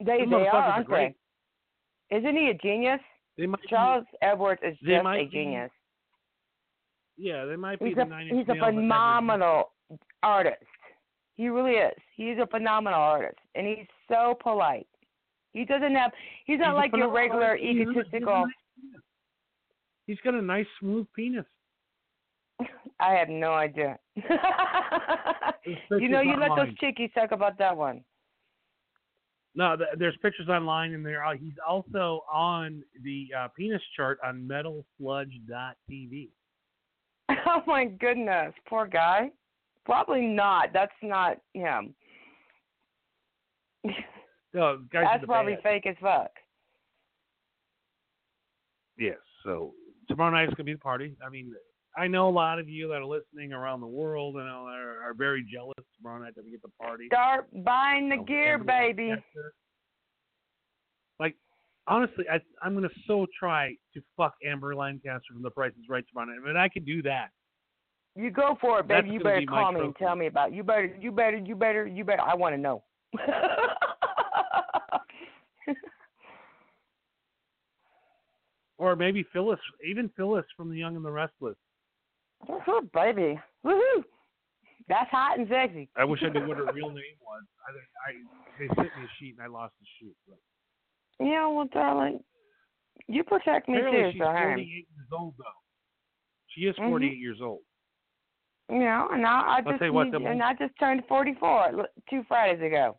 They 0.06 0.26
they 0.26 0.36
are, 0.36 0.50
are 0.50 0.72
aren't 0.74 0.88
great. 0.88 1.16
they? 2.10 2.18
Isn't 2.18 2.36
he 2.36 2.50
a 2.50 2.54
genius? 2.56 3.00
Charles 3.68 4.06
Edwards 4.22 4.62
is 4.64 4.78
just 4.84 5.06
a 5.06 5.14
be 5.18 5.30
genius. 5.32 5.72
Be, 7.18 7.24
yeah, 7.28 7.46
they 7.46 7.56
might 7.56 7.80
be 7.80 7.88
He's 7.88 7.96
the 7.96 8.02
a 8.04 8.26
he's 8.30 8.48
a 8.50 8.56
phenomenal 8.56 9.72
artist. 10.24 10.64
He 11.36 11.48
really 11.50 11.74
is. 11.74 11.94
He's 12.16 12.38
a 12.42 12.48
phenomenal 12.48 13.00
artist, 13.00 13.40
and 13.56 13.66
he's 13.66 13.88
so 14.08 14.38
polite. 14.42 14.88
He 15.54 15.66
doesn't 15.66 15.96
have. 15.96 16.12
He's 16.46 16.60
not 16.60 16.70
He's 16.70 16.76
like 16.76 16.96
your 16.96 17.12
regular 17.12 17.46
artist. 17.46 17.66
He's 17.66 17.76
a- 17.76 17.80
he's 17.80 17.88
a 17.88 17.92
egotistical. 17.92 18.46
He's 20.08 20.20
got 20.24 20.34
a 20.34 20.42
nice 20.42 20.66
smooth 20.80 21.08
penis. 21.16 21.46
I 23.00 23.14
have 23.14 23.30
no 23.30 23.54
idea. 23.54 23.98
You 25.92 26.10
know, 26.10 26.22
you 26.22 26.38
let 26.38 26.50
those 26.56 26.74
chickies 26.80 27.14
talk 27.14 27.32
about 27.32 27.58
that 27.60 27.78
one. 27.78 28.04
No, 29.54 29.76
th- 29.76 29.90
there's 29.98 30.16
pictures 30.22 30.48
online, 30.48 30.94
and 30.94 31.06
there. 31.06 31.24
He's 31.36 31.58
also 31.68 32.24
on 32.32 32.84
the 33.04 33.28
uh, 33.38 33.48
penis 33.56 33.82
chart 33.96 34.18
on 34.24 34.48
metalsludge.tv. 34.50 36.30
Oh 37.48 37.62
my 37.66 37.86
goodness, 37.86 38.54
poor 38.68 38.88
guy. 38.88 39.30
Probably 39.86 40.22
not. 40.26 40.70
That's 40.74 40.92
not 41.02 41.38
him. 41.54 41.94
No, 44.54 44.80
guys 44.92 45.06
That's 45.10 45.26
probably 45.26 45.54
band. 45.54 45.64
fake 45.64 45.86
as 45.88 45.96
fuck. 46.02 46.32
Yes. 48.98 49.18
So 49.46 49.74
tomorrow 50.10 50.32
night 50.32 50.50
is 50.50 50.54
gonna 50.56 50.66
be 50.66 50.74
the 50.74 50.80
party. 50.80 51.16
I 51.26 51.30
mean, 51.30 51.54
I 51.98 52.08
know 52.08 52.30
a 52.30 52.32
lot 52.32 52.60
of 52.60 52.70
you 52.70 52.88
that 52.88 52.96
are 52.96 53.06
listening 53.06 53.52
around 53.54 53.82
the 53.82 53.88
world 53.88 54.36
and 54.36 54.48
are, 54.48 55.04
are 55.04 55.14
very 55.14 55.46
jealous 55.52 55.76
tomorrow 55.98 56.24
night 56.24 56.36
that 56.36 56.46
we 56.46 56.52
get 56.52 56.62
the 56.62 56.70
party. 56.82 57.08
Start 57.08 57.48
buying 57.64 58.08
the 58.10 58.20
of 58.20 58.28
gear, 58.28 58.58
baby. 58.58 59.14
Like, 61.20 61.36
honestly, 61.88 62.26
I, 62.32 62.40
I'm 62.62 62.74
gonna 62.74 62.90
so 63.08 63.28
try 63.38 63.76
to 63.94 64.02
fuck 64.16 64.36
Amber 64.46 64.74
Lancaster 64.74 65.34
from 65.34 65.44
The 65.44 65.50
Price 65.50 65.74
is 65.74 65.90
Right 65.90 66.06
tomorrow 66.08 66.28
night. 66.28 66.38
I 66.42 66.48
mean, 66.48 66.58
I 66.58 66.70
could 66.70 66.86
do 66.86 67.02
that. 67.04 67.30
You 68.16 68.32
go 68.32 68.58
for 68.60 68.80
it, 68.80 68.88
That's 68.88 69.04
baby. 69.04 69.16
You 69.16 69.20
better 69.22 69.40
be 69.40 69.46
call 69.46 69.72
me 69.72 69.82
and 69.82 69.96
tell 69.96 70.16
me 70.16 70.28
about. 70.28 70.50
It. 70.50 70.56
You 70.56 70.64
better. 70.64 70.96
You 71.00 71.12
better. 71.12 71.38
You 71.38 71.56
better. 71.56 71.88
You 71.88 72.04
better. 72.04 72.22
I 72.22 72.36
want 72.36 72.56
to 72.56 72.58
know. 72.58 72.84
Or 78.82 78.96
maybe 78.96 79.24
Phyllis, 79.32 79.60
even 79.88 80.10
Phyllis 80.18 80.46
from 80.58 80.72
The 80.72 80.76
Young 80.76 80.96
and 80.96 81.06
the 81.06 81.12
Restless. 81.12 81.56
Woohoo, 82.48 82.92
baby. 82.94 83.40
Woohoo. 83.66 84.04
That's 84.88 85.10
hot 85.12 85.38
and 85.40 85.48
sexy. 85.48 85.90
I 85.96 86.04
wish 86.04 86.22
I 86.24 86.30
knew 86.30 86.46
what 86.48 86.58
her 86.58 86.66
real 86.74 86.90
name 86.90 87.18
was. 87.22 87.44
I, 87.68 87.72
I 88.12 88.14
they 88.60 88.68
sent 88.76 88.98
me 88.98 89.04
a 89.06 89.10
sheet 89.20 89.36
and 89.38 89.44
I 89.44 89.48
lost 89.48 89.74
the 89.80 89.86
sheet. 90.00 90.16
But 90.28 91.26
Yeah, 91.26 91.48
well, 91.48 91.68
darling, 91.72 92.20
you 93.08 93.24
protect 93.24 93.70
me 93.70 93.78
apparently 93.78 94.04
too, 94.04 94.12
she's 94.14 94.22
so 94.22 94.32
hey. 94.34 94.54
48 94.54 94.66
years 94.68 94.88
old 95.14 95.34
though. 95.38 95.44
She 96.50 96.62
is 96.62 96.76
Mhm. 96.78 96.90
48 96.90 97.18
years 97.18 97.40
old. 97.42 97.60
Yeah, 98.70 99.08
and 99.12 99.26
I, 99.26 99.58
I 99.58 99.62
just 99.62 99.82
you 99.82 99.94
what, 99.94 100.08
and 100.08 100.16
old- 100.16 100.42
I 100.42 100.54
just 100.54 100.74
turned 100.80 101.04
forty 101.08 101.34
four 101.40 101.88
two 102.10 102.24
Fridays 102.28 102.62
ago, 102.62 102.98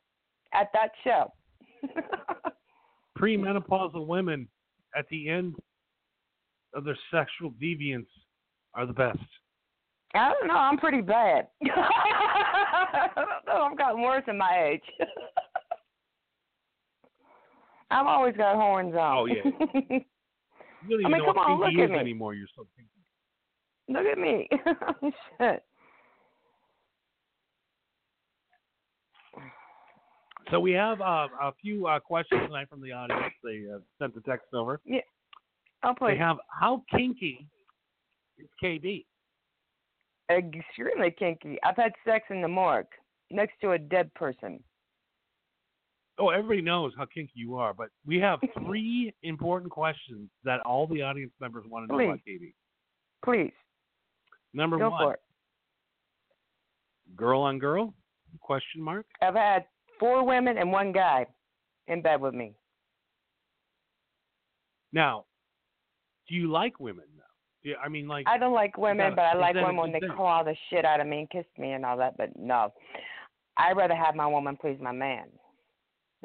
at 0.52 0.68
that 0.74 0.90
show. 1.04 1.32
Premenopausal 3.18 4.06
women 4.06 4.48
at 4.96 5.06
the 5.08 5.28
end 5.28 5.54
of 6.74 6.84
their 6.84 6.98
sexual 7.10 7.50
deviance 7.52 8.06
are 8.74 8.86
the 8.86 8.92
best. 8.92 9.18
I 10.14 10.32
don't 10.32 10.46
know. 10.48 10.54
I'm 10.56 10.76
pretty 10.78 11.00
bad. 11.00 11.48
I 11.64 13.08
don't 13.14 13.46
know. 13.46 13.62
I've 13.70 13.78
gotten 13.78 14.02
worse 14.02 14.24
in 14.28 14.36
my 14.36 14.68
age. 14.72 14.82
I've 17.90 18.06
always 18.06 18.36
got 18.36 18.56
horns 18.56 18.94
on. 18.94 19.16
Oh, 19.18 19.26
yeah. 19.26 19.98
You 20.88 20.96
don't 20.98 21.06
I 21.06 21.08
even 21.08 21.12
mean, 21.12 21.20
know 21.20 21.26
come 21.26 21.36
what 21.36 21.46
on, 21.48 21.60
look 21.60 21.84
at 21.84 21.90
me. 21.92 21.98
anymore. 21.98 22.34
You're 22.34 22.48
so 22.56 22.66
kinky. 22.76 22.90
Look 23.88 24.04
at 24.04 24.18
me. 24.18 24.48
Shit. 25.38 25.62
So 30.50 30.58
we 30.58 30.72
have 30.72 31.00
uh, 31.00 31.28
a 31.40 31.52
few 31.62 31.86
uh, 31.86 32.00
questions 32.00 32.42
tonight 32.46 32.68
from 32.68 32.80
the 32.82 32.90
audience. 32.90 33.32
They 33.44 33.62
uh, 33.72 33.78
sent 34.00 34.12
the 34.14 34.22
text 34.22 34.48
over. 34.52 34.80
Yeah. 34.84 35.02
Oh, 35.84 35.94
They 36.04 36.16
have 36.16 36.38
how 36.48 36.82
kinky 36.90 37.46
is 38.42 38.50
KB? 38.62 39.04
Extremely 40.30 41.10
kinky. 41.18 41.58
I've 41.64 41.76
had 41.76 41.92
sex 42.06 42.24
in 42.30 42.42
the 42.42 42.48
morgue 42.48 42.86
next 43.30 43.54
to 43.62 43.72
a 43.72 43.78
dead 43.78 44.12
person. 44.14 44.62
Oh, 46.18 46.28
everybody 46.28 46.60
knows 46.60 46.92
how 46.96 47.06
kinky 47.06 47.32
you 47.34 47.56
are, 47.56 47.72
but 47.72 47.88
we 48.06 48.18
have 48.18 48.38
three 48.66 49.14
important 49.22 49.70
questions 49.70 50.28
that 50.44 50.60
all 50.60 50.86
the 50.86 51.02
audience 51.02 51.32
members 51.40 51.64
want 51.68 51.88
to 51.88 51.96
know 51.96 52.04
about 52.04 52.20
KB. 52.28 52.52
Please, 53.24 53.52
Number 54.54 54.78
go 54.78 54.90
one, 54.90 55.02
for 55.02 55.14
it. 55.14 55.20
girl 57.16 57.40
on 57.42 57.58
girl? 57.58 57.94
Question 58.40 58.82
mark. 58.82 59.06
I've 59.20 59.34
had 59.34 59.64
four 59.98 60.24
women 60.24 60.58
and 60.58 60.70
one 60.72 60.92
guy 60.92 61.26
in 61.86 62.02
bed 62.02 62.20
with 62.20 62.34
me. 62.34 62.52
Now, 64.92 65.24
do 66.28 66.34
you 66.34 66.50
like 66.50 66.78
women? 66.80 67.04
Yeah, 67.64 67.76
I 67.84 67.88
mean, 67.88 68.08
like, 68.08 68.26
I 68.28 68.38
don't 68.38 68.52
like 68.52 68.76
women, 68.76 69.10
that- 69.10 69.16
but 69.16 69.24
I 69.24 69.34
like 69.34 69.54
women 69.54 69.76
when 69.76 69.92
they 69.92 70.00
thing? 70.00 70.10
claw 70.10 70.42
the 70.42 70.56
shit 70.68 70.84
out 70.84 71.00
of 71.00 71.06
me 71.06 71.20
and 71.20 71.30
kiss 71.30 71.46
me 71.58 71.72
and 71.72 71.86
all 71.86 71.96
that. 71.98 72.16
But 72.16 72.36
no, 72.36 72.72
I'd 73.56 73.76
rather 73.76 73.94
have 73.94 74.14
my 74.16 74.26
woman 74.26 74.56
please 74.56 74.80
my 74.80 74.92
man. 74.92 75.28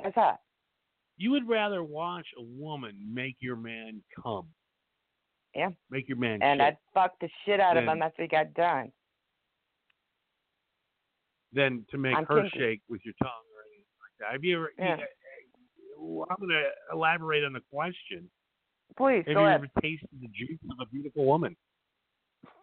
That's 0.02 0.16
hot. 0.16 0.42
You 1.18 1.32
would 1.32 1.48
rather 1.48 1.84
watch 1.84 2.28
a 2.38 2.42
woman 2.42 2.96
make 3.12 3.38
your 3.40 3.56
man 3.56 4.04
come. 4.22 4.48
Yeah. 5.56 5.70
Make 5.90 6.08
your 6.08 6.18
man 6.18 6.42
And 6.44 6.60
shit, 6.60 6.68
I'd 6.68 6.78
fuck 6.94 7.20
the 7.20 7.30
shit 7.46 7.60
out 7.60 7.78
of 7.78 7.84
him 7.84 8.02
after 8.02 8.22
he 8.22 8.28
got 8.28 8.54
done. 8.54 8.92
Then 11.54 11.86
to 11.90 11.98
make 11.98 12.16
I'm 12.16 12.26
her 12.26 12.44
kinky. 12.44 12.60
shake 12.60 12.82
with 12.90 13.02
your 13.06 13.16
tongue 13.22 13.30
or 13.30 13.62
anything 13.72 13.86
like 14.02 14.18
that. 14.20 14.32
Have 14.34 14.44
you 14.44 14.58
ever? 14.58 14.74
Yeah. 14.78 14.98
you- 14.98 15.04
eh, 15.04 16.26
I'm 16.30 16.38
going 16.38 16.50
to 16.50 16.70
elaborate 16.92 17.44
on 17.44 17.54
the 17.54 17.62
question. 17.72 18.30
Please 18.98 19.24
Have 19.28 19.36
go 19.36 19.42
you 19.42 19.46
ahead. 19.48 19.56
ever 19.62 19.68
tasted 19.82 20.10
the 20.22 20.28
juice 20.28 20.60
of 20.72 20.78
a 20.82 20.86
beautiful 20.90 21.26
woman? 21.26 21.56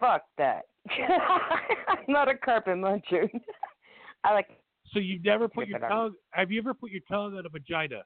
Fuck 0.01 0.23
that. 0.39 0.63
I'm 0.91 1.99
not 2.09 2.29
a 2.29 2.37
carpet 2.37 2.77
muncher. 2.77 3.29
I 4.25 4.35
like 4.35 4.49
So 4.93 4.99
you've 4.99 5.25
never 5.25 5.49
put 5.49 5.69
your 5.69 5.79
tongue? 5.79 6.15
Have 6.31 6.51
you 6.51 6.61
ever 6.61 6.75
put 6.75 6.91
your 6.91 7.03
tongue 7.09 7.37
on 7.37 7.47
a 7.47 7.49
vagina? 7.49 8.03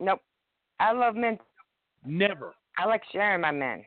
nope. 0.00 0.20
I 0.78 0.92
love 0.92 1.14
men. 1.14 1.38
Never. 2.06 2.54
I 2.78 2.86
like 2.86 3.02
sharing 3.12 3.42
my 3.42 3.50
men. 3.52 3.84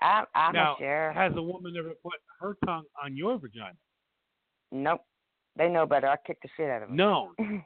I, 0.00 0.24
I'm 0.34 0.52
now, 0.54 0.74
a 0.74 0.78
share. 0.78 1.12
has 1.12 1.32
a 1.36 1.42
woman 1.42 1.74
ever 1.78 1.90
put 2.02 2.12
her 2.40 2.56
tongue 2.64 2.84
on 3.02 3.16
your 3.16 3.38
vagina? 3.38 3.74
Nope. 4.70 5.00
They 5.56 5.68
know 5.68 5.86
better. 5.86 6.06
I 6.08 6.16
kick 6.26 6.38
the 6.42 6.48
shit 6.56 6.70
out 6.70 6.82
of 6.82 6.88
them. 6.88 6.96
No. 6.96 7.32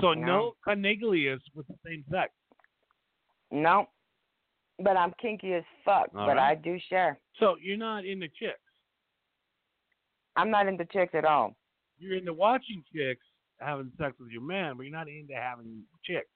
So 0.00 0.12
No. 0.12 0.26
no 0.26 0.52
conniglius 0.66 1.38
with 1.54 1.68
the 1.68 1.74
same 1.86 2.02
sex. 2.10 2.32
Nope. 3.50 3.88
But 4.82 4.96
I'm 4.96 5.12
kinky 5.20 5.54
as 5.54 5.62
fuck. 5.84 6.08
All 6.16 6.26
but 6.26 6.36
right. 6.36 6.50
I 6.50 6.54
do 6.56 6.78
share. 6.88 7.18
So 7.38 7.56
you're 7.62 7.76
not 7.76 8.04
into 8.04 8.26
chicks. 8.26 8.58
I'm 10.36 10.50
not 10.50 10.66
into 10.66 10.84
chicks 10.86 11.14
at 11.14 11.24
all. 11.24 11.54
You're 11.98 12.16
into 12.16 12.32
watching 12.32 12.82
chicks 12.92 13.24
having 13.60 13.92
sex 13.98 14.14
with 14.18 14.30
your 14.30 14.42
man, 14.42 14.76
but 14.76 14.82
you're 14.82 14.92
not 14.92 15.08
into 15.08 15.34
having 15.34 15.82
chicks. 16.04 16.26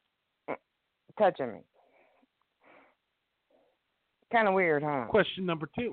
Touching 1.19 1.53
me. 1.53 1.59
Kind 4.31 4.47
of 4.47 4.55
weird, 4.55 4.85
huh? 4.85 5.07
Question 5.09 5.45
number 5.45 5.69
two. 5.77 5.93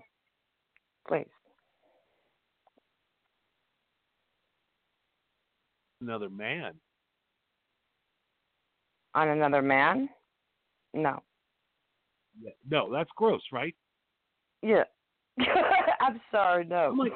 Please. 1.07 1.25
Another 6.01 6.29
man. 6.29 6.73
On 9.15 9.29
another 9.29 9.61
man? 9.61 10.09
No. 10.95 11.21
Yeah. 12.41 12.51
No, 12.69 12.91
that's 12.91 13.09
gross, 13.15 13.41
right? 13.51 13.75
Yeah. 14.63 14.83
I'm 15.99 16.19
sorry, 16.31 16.65
no. 16.65 16.89
I'm 16.91 16.97
like- 16.97 17.11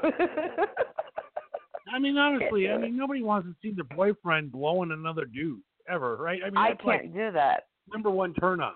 I 1.91 1.97
mean, 1.97 2.17
honestly, 2.17 2.69
I 2.69 2.77
mean, 2.77 2.95
nobody 2.95 3.23
wants 3.23 3.47
to 3.47 3.55
see 3.61 3.73
their 3.73 3.85
boyfriend 3.97 4.51
blowing 4.51 4.91
another 4.91 5.25
dude 5.25 5.61
ever, 5.89 6.17
right? 6.17 6.39
I 6.45 6.49
mean, 6.51 6.57
I 6.57 6.67
can't 6.75 6.85
like 6.85 7.13
do 7.13 7.31
that. 7.31 7.63
number 7.91 8.11
one 8.11 8.33
turn 8.35 8.61
off. 8.61 8.75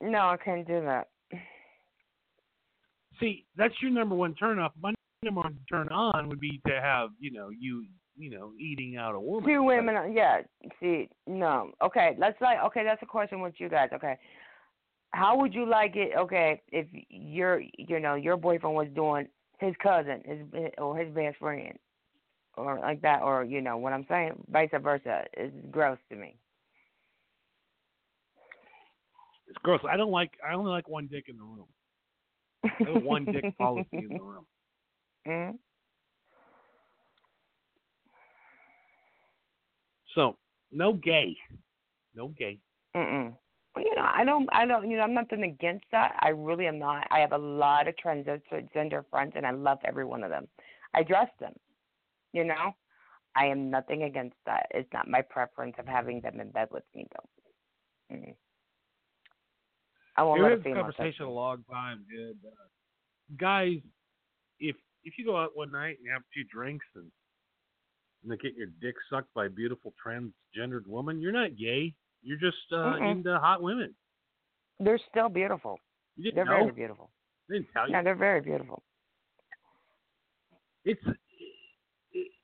No, 0.00 0.28
I 0.28 0.36
can't 0.42 0.66
do 0.66 0.80
that. 0.86 1.08
See, 3.20 3.44
that's 3.56 3.74
your 3.82 3.90
number 3.90 4.14
one 4.14 4.34
turn 4.36 4.58
off. 4.58 4.72
My 4.80 4.94
number 5.22 5.40
one 5.42 5.58
turn 5.70 5.88
on 5.88 6.28
would 6.28 6.40
be 6.40 6.60
to 6.66 6.80
have, 6.80 7.10
you 7.18 7.32
know, 7.32 7.50
you, 7.50 7.84
you 8.16 8.30
know, 8.30 8.52
eating 8.58 8.96
out 8.96 9.14
a 9.14 9.20
woman. 9.20 9.48
Two 9.50 9.62
women, 9.64 10.12
yeah. 10.14 10.42
See, 10.80 11.08
no. 11.26 11.72
Okay, 11.82 12.14
let's 12.18 12.40
like. 12.40 12.58
Okay, 12.66 12.84
that's 12.84 13.02
a 13.02 13.06
question 13.06 13.40
with 13.40 13.54
you 13.58 13.68
guys. 13.68 13.88
Okay, 13.92 14.16
how 15.10 15.36
would 15.38 15.54
you 15.54 15.68
like 15.68 15.96
it? 15.96 16.12
Okay, 16.16 16.60
if 16.70 16.86
your, 17.08 17.62
you 17.76 17.98
know, 17.98 18.14
your 18.14 18.36
boyfriend 18.36 18.76
was 18.76 18.88
doing 18.94 19.26
his 19.58 19.74
cousin, 19.82 20.22
his 20.24 20.70
or 20.78 20.96
his 20.96 21.12
best 21.14 21.38
friend, 21.38 21.76
or 22.56 22.78
like 22.78 23.02
that, 23.02 23.22
or 23.22 23.44
you 23.44 23.60
know 23.60 23.76
what 23.76 23.92
I'm 23.92 24.06
saying, 24.08 24.32
vice 24.50 24.70
versa. 24.80 25.24
It's 25.32 25.54
gross 25.70 25.98
to 26.10 26.16
me. 26.16 26.36
It's 29.48 29.58
gross. 29.62 29.80
I 29.88 29.96
don't 29.96 30.12
like. 30.12 30.32
I 30.48 30.54
only 30.54 30.70
like 30.70 30.88
one 30.88 31.08
dick 31.10 31.24
in 31.28 31.36
the 31.36 31.42
room. 31.42 31.66
One 33.04 33.24
dick 33.24 33.44
policy 33.58 33.88
in 33.92 34.08
the 34.08 34.20
room. 34.20 34.46
mm 35.26 35.58
So 40.14 40.36
no 40.72 40.92
gay, 40.92 41.36
no 42.14 42.28
gay. 42.28 42.58
Mm-mm. 42.96 43.34
Well, 43.74 43.84
You 43.84 43.94
know, 43.94 44.06
I 44.12 44.24
don't, 44.24 44.48
I 44.52 44.66
don't, 44.66 44.90
you 44.90 44.96
know, 44.96 45.02
I'm 45.04 45.14
nothing 45.14 45.44
against 45.44 45.84
that. 45.92 46.16
I 46.20 46.30
really 46.30 46.66
am 46.66 46.78
not. 46.78 47.06
I 47.10 47.20
have 47.20 47.32
a 47.32 47.38
lot 47.38 47.88
of 47.88 47.94
transgender 48.04 49.04
friends, 49.10 49.32
and 49.36 49.46
I 49.46 49.50
love 49.52 49.78
every 49.84 50.04
one 50.04 50.22
of 50.24 50.30
them. 50.30 50.48
I 50.94 51.02
dress 51.02 51.28
them. 51.40 51.54
You 52.32 52.44
know, 52.44 52.74
I 53.36 53.46
am 53.46 53.70
nothing 53.70 54.02
against 54.02 54.36
that. 54.46 54.66
It's 54.72 54.92
not 54.92 55.08
my 55.08 55.22
preference 55.22 55.74
of 55.78 55.86
having 55.86 56.20
them 56.20 56.40
in 56.40 56.50
bed 56.50 56.68
with 56.70 56.84
me, 56.94 57.06
though. 57.12 58.16
Mm. 58.16 58.34
I 60.16 60.22
won't 60.22 60.40
We 60.40 60.42
let 60.42 60.50
had 60.50 60.58
a 60.58 60.62
this 60.62 60.64
female 60.64 60.84
touch 60.84 60.96
conversation 60.96 61.26
a 61.26 61.30
long 61.30 61.64
time, 61.70 62.04
dude. 62.10 62.36
Uh, 62.44 62.66
guys, 63.38 63.78
if 64.58 64.74
if 65.04 65.14
you 65.16 65.24
go 65.24 65.36
out 65.36 65.50
one 65.54 65.70
night 65.70 65.96
and 65.98 66.04
you 66.04 66.12
have 66.12 66.22
a 66.22 66.32
few 66.34 66.44
drinks 66.52 66.84
and, 66.96 67.10
and 68.22 68.32
they 68.32 68.36
get 68.36 68.54
your 68.54 68.68
dick 68.80 68.94
sucked 69.10 69.32
by 69.34 69.46
a 69.46 69.50
beautiful 69.50 69.92
transgendered 70.04 70.86
woman, 70.86 71.20
you're 71.20 71.32
not 71.32 71.56
gay. 71.56 71.94
You're 72.22 72.38
just 72.38 72.56
uh, 72.72 72.76
Mm-mm. 72.76 73.12
into 73.12 73.38
hot 73.38 73.62
women. 73.62 73.94
They're 74.80 74.98
still 75.10 75.28
beautiful. 75.28 75.78
You 76.16 76.24
didn't 76.24 76.36
They're 76.36 76.44
know? 76.46 76.64
very 76.64 76.72
beautiful. 76.72 77.10
They 77.48 77.56
didn't 77.56 77.68
tell 77.72 77.86
you. 77.86 77.92
Yeah, 77.92 78.02
they're 78.02 78.14
very 78.16 78.40
beautiful. 78.40 78.82
it's 80.84 81.02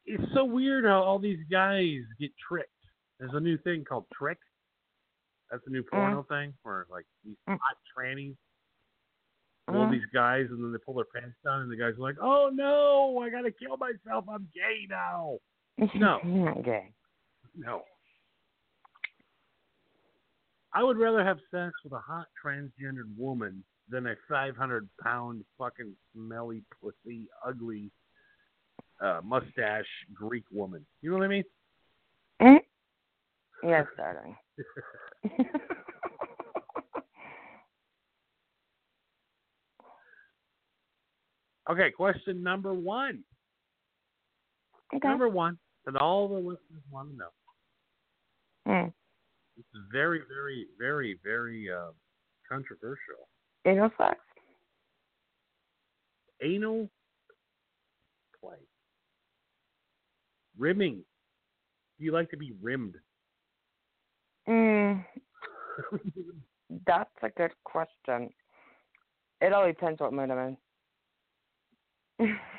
it's 0.06 0.22
so 0.34 0.44
weird 0.44 0.84
how 0.84 1.02
all 1.02 1.18
these 1.18 1.38
guys 1.50 1.98
get 2.20 2.30
tricked. 2.46 2.70
There's 3.18 3.32
a 3.34 3.40
new 3.40 3.56
thing 3.58 3.84
called 3.84 4.04
trick. 4.12 4.38
That's 5.50 5.62
a 5.66 5.70
new 5.70 5.82
porno 5.82 6.24
thing 6.28 6.52
where 6.62 6.86
like 6.90 7.06
these 7.24 7.36
Mm. 7.48 7.58
hot 7.60 7.76
trannies 7.96 8.36
fool 9.66 9.86
Mhm. 9.86 9.92
these 9.92 10.04
guys 10.12 10.46
and 10.50 10.62
then 10.62 10.72
they 10.72 10.78
pull 10.78 10.94
their 10.94 11.06
pants 11.06 11.36
down 11.42 11.62
and 11.62 11.70
the 11.70 11.76
guys 11.76 11.94
are 11.94 12.02
like, 12.02 12.18
"Oh 12.20 12.50
no, 12.52 13.18
I 13.22 13.30
gotta 13.30 13.50
kill 13.50 13.76
myself. 13.78 14.28
I'm 14.28 14.46
gay 14.54 14.86
now." 14.88 15.38
No. 15.94 16.18
Not 16.24 16.64
gay. 16.64 16.92
No. 17.56 17.82
I 20.72 20.82
would 20.82 20.98
rather 20.98 21.24
have 21.24 21.38
sex 21.50 21.72
with 21.84 21.92
a 21.92 21.98
hot 21.98 22.26
transgendered 22.44 23.16
woman 23.16 23.62
than 23.88 24.06
a 24.06 24.14
500 24.28 24.88
pound 25.02 25.44
fucking 25.58 25.92
smelly 26.12 26.62
pussy, 26.80 27.28
ugly, 27.46 27.90
uh, 29.00 29.20
mustache 29.22 29.86
Greek 30.12 30.44
woman. 30.50 30.84
You 31.00 31.10
know 31.10 31.18
what 31.18 31.24
I 31.24 31.28
mean? 31.28 31.44
Mm? 32.40 32.58
Yes, 33.62 33.86
darling. 33.96 34.36
Okay, 41.70 41.90
question 41.90 42.42
number 42.42 42.74
one. 42.74 43.24
okay. 44.94 45.08
Number 45.08 45.28
one 45.28 45.58
that 45.86 45.96
all 45.96 46.28
the 46.28 46.34
listeners 46.34 46.82
want 46.90 47.10
to 47.10 47.16
know. 47.16 47.28
Mm. 48.66 48.92
Is 49.58 49.64
very, 49.92 50.20
very, 50.28 50.66
very, 50.78 51.18
very 51.22 51.70
uh, 51.70 51.92
controversial. 52.48 53.28
Anal 53.66 53.90
sex? 53.98 54.18
Anal 56.42 56.88
play. 58.40 58.56
Rimming. 60.58 61.04
Do 61.98 62.04
you 62.04 62.12
like 62.12 62.30
to 62.30 62.36
be 62.36 62.52
rimmed? 62.60 62.94
Mm, 64.48 65.04
that's 66.86 67.10
a 67.22 67.30
good 67.30 67.52
question. 67.64 68.30
It 69.40 69.52
all 69.52 69.66
depends 69.66 70.00
what 70.00 70.12
mood 70.12 70.30
I'm 70.30 70.56
in. 72.20 72.36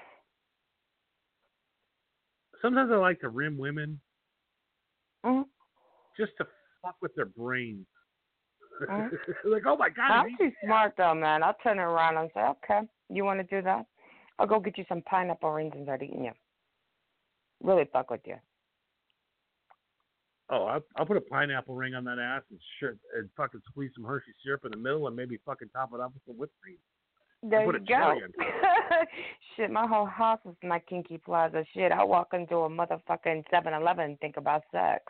Sometimes 2.65 2.89
I 2.91 2.95
like 2.95 3.19
to 3.19 3.29
rim 3.29 3.59
women 3.59 4.01
Mhm. 5.23 5.47
just 6.17 6.35
to 6.37 6.47
fuck 6.81 6.99
with 6.99 7.13
their 7.13 7.25
brains. 7.27 7.85
Mhm. 8.81 9.11
like, 9.45 9.67
oh 9.67 9.77
my 9.77 9.89
god, 9.89 10.11
I'm 10.11 10.35
too 10.35 10.51
smart 10.63 10.95
though, 10.97 11.13
man. 11.13 11.43
I'll 11.43 11.53
turn 11.61 11.77
around 11.77 12.17
and 12.17 12.31
say, 12.33 12.41
okay, 12.41 12.89
you 13.07 13.23
want 13.23 13.39
to 13.39 13.43
do 13.43 13.61
that? 13.61 13.85
I'll 14.39 14.47
go 14.47 14.59
get 14.59 14.79
you 14.79 14.85
some 14.89 15.03
pineapple 15.03 15.51
rings 15.51 15.75
and 15.75 15.85
start 15.85 16.01
eating 16.01 16.25
you. 16.25 16.33
Really 17.61 17.85
fuck 17.85 18.09
with 18.09 18.25
you. 18.25 18.39
oh, 20.49 20.65
I'll, 20.65 20.83
I'll 20.95 21.05
put 21.05 21.17
a 21.17 21.21
pineapple 21.21 21.75
ring 21.75 21.93
on 21.93 22.03
that 22.05 22.17
ass 22.17 22.41
and 22.49 22.59
sure 22.79 22.97
and 23.13 23.29
fucking 23.37 23.61
squeeze 23.69 23.91
some 23.93 24.05
Hershey 24.05 24.33
syrup 24.43 24.65
in 24.65 24.71
the 24.71 24.77
middle 24.77 25.05
and 25.05 25.15
maybe 25.15 25.37
fucking 25.45 25.69
top 25.69 25.93
it 25.93 25.99
up 25.99 26.15
with 26.15 26.23
some 26.25 26.37
whipped 26.37 26.59
cream. 26.63 26.79
There 27.49 27.65
you 27.65 27.79
go. 27.79 28.15
Shit, 29.55 29.71
my 29.71 29.87
whole 29.87 30.05
house 30.05 30.39
is 30.45 30.55
my 30.63 30.79
kinky 30.79 31.17
plaza. 31.17 31.63
Shit, 31.73 31.91
I 31.91 32.03
walk 32.03 32.29
into 32.33 32.55
a 32.57 32.69
motherfucking 32.69 33.43
Seven 33.51 33.73
Eleven 33.73 34.05
and 34.05 34.19
think 34.19 34.37
about 34.37 34.63
sex. 34.71 35.03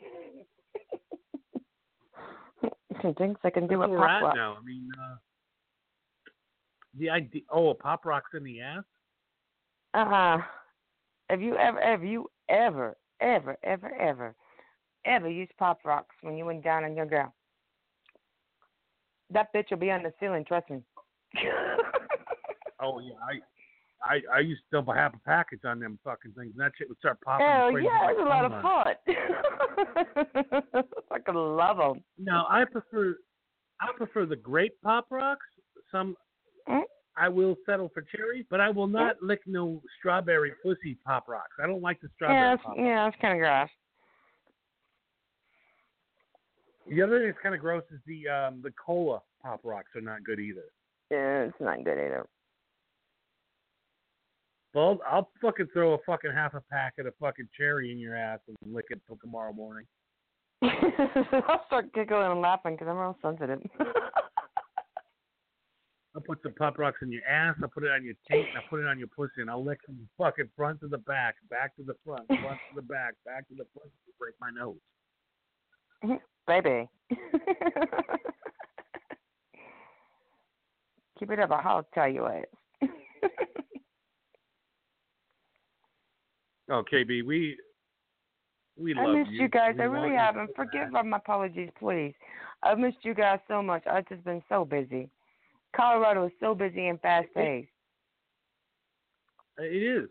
Some 3.02 3.14
things 3.14 3.36
I 3.44 3.50
can 3.50 3.66
do 3.66 3.78
with 3.78 3.90
pop 3.90 4.22
rock. 4.22 4.34
now. 4.34 4.56
I 4.60 4.64
mean, 4.64 4.88
uh, 5.00 5.16
the 6.98 7.10
idea. 7.10 7.42
Oh, 7.50 7.70
a 7.70 7.74
pop 7.74 8.04
rock's 8.04 8.30
in 8.34 8.44
the 8.44 8.60
ass. 8.60 8.84
Uh 9.94 10.04
huh. 10.08 10.38
Have 11.30 11.42
you 11.42 11.56
ever, 11.56 11.80
have 11.80 12.02
you 12.02 12.30
ever, 12.48 12.96
ever, 13.20 13.56
ever, 13.62 13.94
ever, 13.94 14.34
ever 15.04 15.28
used 15.28 15.52
Pop 15.58 15.80
Rocks 15.84 16.14
when 16.22 16.36
you 16.36 16.44
went 16.44 16.64
down 16.64 16.84
on 16.84 16.96
your 16.96 17.06
girl? 17.06 17.32
That 19.30 19.52
bitch 19.54 19.70
will 19.70 19.78
be 19.78 19.90
on 19.90 20.02
the 20.02 20.12
ceiling. 20.18 20.44
Trust 20.46 20.70
me. 20.70 20.82
Oh 22.80 23.00
yeah, 23.00 23.14
I. 23.28 23.40
I, 24.00 24.20
I 24.36 24.38
used 24.38 24.62
to 24.70 24.76
dump 24.76 24.86
a 24.88 24.94
half 24.94 25.12
a 25.12 25.18
package 25.26 25.64
on 25.64 25.80
them 25.80 25.98
fucking 26.04 26.30
things, 26.38 26.52
and 26.56 26.60
that 26.60 26.70
shit 26.78 26.88
would 26.88 26.98
start 26.98 27.20
popping. 27.20 27.44
Hell 27.44 27.72
yeah, 27.80 28.10
it's 28.10 28.20
a 28.20 28.22
lot 28.22 28.44
of 28.44 28.62
fun. 28.62 28.94
I 30.72 30.82
fucking 31.08 31.34
love 31.34 31.78
them. 31.78 32.04
No, 32.16 32.44
I 32.48 32.62
prefer 32.70 33.16
I 33.80 33.88
prefer 33.96 34.24
the 34.24 34.36
grape 34.36 34.74
pop 34.84 35.06
rocks. 35.10 35.44
Some 35.90 36.16
Mm. 36.68 36.82
I 37.16 37.28
will 37.28 37.56
settle 37.66 37.88
for 37.92 38.02
cherry, 38.02 38.46
but 38.48 38.60
I 38.60 38.70
will 38.70 38.86
not 38.86 39.16
lick 39.20 39.40
no 39.46 39.82
strawberry 39.98 40.52
pussy 40.62 40.96
pop 41.04 41.26
rocks. 41.26 41.56
I 41.60 41.66
don't 41.66 41.82
like 41.82 42.00
the 42.00 42.08
strawberry 42.14 42.38
Yeah, 42.38 42.54
it's, 42.54 42.62
pop. 42.62 42.74
yeah, 42.78 43.08
it's 43.08 43.16
kind 43.20 43.34
of 43.34 43.40
gross. 43.40 43.68
The 46.88 47.02
other 47.02 47.18
thing 47.18 47.26
that's 47.28 47.38
kind 47.42 47.54
of 47.54 47.60
gross 47.60 47.82
is 47.92 48.00
the 48.06 48.28
um 48.28 48.60
the 48.62 48.70
cola 48.84 49.22
pop 49.42 49.60
rocks 49.64 49.90
are 49.96 50.00
not 50.00 50.22
good 50.22 50.38
either. 50.38 50.64
Yeah, 51.10 51.44
it's 51.44 51.56
not 51.60 51.84
good 51.84 51.98
either. 51.98 52.26
Well, 54.74 54.98
I'll 55.10 55.30
fucking 55.40 55.68
throw 55.72 55.94
a 55.94 55.98
fucking 56.04 56.32
half 56.32 56.54
a 56.54 56.60
packet 56.70 57.06
of 57.06 57.14
fucking 57.20 57.48
cherry 57.56 57.90
in 57.90 57.98
your 57.98 58.14
ass 58.14 58.40
and 58.46 58.56
lick 58.74 58.86
it 58.90 59.00
till 59.06 59.16
tomorrow 59.16 59.52
morning. 59.52 59.86
I'll 60.62 61.64
start 61.66 61.92
giggling 61.94 62.30
and 62.30 62.40
laughing 62.40 62.74
because 62.74 62.88
I'm 62.88 62.98
real 62.98 63.16
sensitive. 63.22 63.60
I'll 66.14 66.22
put 66.22 66.42
some 66.42 66.52
pop 66.54 66.78
rocks 66.78 66.98
in 67.02 67.12
your 67.12 67.24
ass. 67.24 67.54
I'll 67.62 67.68
put 67.68 67.84
it 67.84 67.90
on 67.90 68.04
your 68.04 68.14
taint. 68.30 68.48
and 68.48 68.58
I'll 68.58 68.68
put 68.68 68.80
it 68.80 68.86
on 68.86 68.98
your 68.98 69.08
pussy, 69.08 69.40
and 69.40 69.48
I'll 69.48 69.64
lick 69.64 69.78
from 69.86 70.08
fucking 70.18 70.48
front 70.56 70.80
to 70.80 70.88
the 70.88 70.98
back, 70.98 71.36
back 71.48 71.76
to 71.76 71.82
the 71.82 71.94
front, 72.04 72.26
front 72.26 72.42
to 72.42 72.74
the 72.74 72.82
back, 72.82 73.14
back 73.24 73.48
to 73.48 73.54
the 73.54 73.66
front. 73.72 73.90
to 74.06 74.12
Break 74.18 74.34
my 74.40 74.50
nose. 74.50 74.76
Baby. 76.46 76.88
Keep 81.18 81.30
it 81.32 81.40
up, 81.40 81.50
or 81.50 81.66
I'll 81.66 81.88
tell 81.94 82.08
you 82.08 82.22
what. 82.22 82.48
Oh, 86.70 86.84
KB, 86.92 87.24
we 87.24 87.56
we 88.76 88.94
I 88.94 89.04
love 89.04 89.16
missed 89.16 89.30
you, 89.30 89.48
guys. 89.48 89.74
We 89.76 89.84
I 89.84 89.86
really 89.86 90.14
haven't. 90.14 90.50
Forgive 90.54 90.92
my 90.92 91.16
apologies, 91.16 91.70
please. 91.78 92.12
I've 92.62 92.78
missed 92.78 92.98
you 93.02 93.14
guys 93.14 93.38
so 93.48 93.62
much. 93.62 93.86
I've 93.86 94.06
just 94.08 94.22
been 94.24 94.42
so 94.48 94.64
busy. 94.64 95.08
Colorado 95.74 96.26
is 96.26 96.32
so 96.40 96.54
busy 96.54 96.88
and 96.88 97.00
fast 97.00 97.28
paced. 97.34 97.68
It 99.58 99.82
is. 99.82 100.08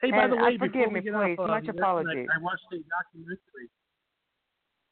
Hey, 0.00 0.10
by 0.12 0.28
the 0.28 0.36
way, 0.36 0.56
forgive 0.56 0.92
me, 0.92 1.00
please. 1.00 1.10
off, 1.12 1.38
uh, 1.38 1.46
Much 1.48 1.68
apologies. 1.68 2.12
tonight, 2.12 2.28
I 2.34 2.40
watched 2.40 2.62
a 2.72 2.78
documentary. 2.78 3.68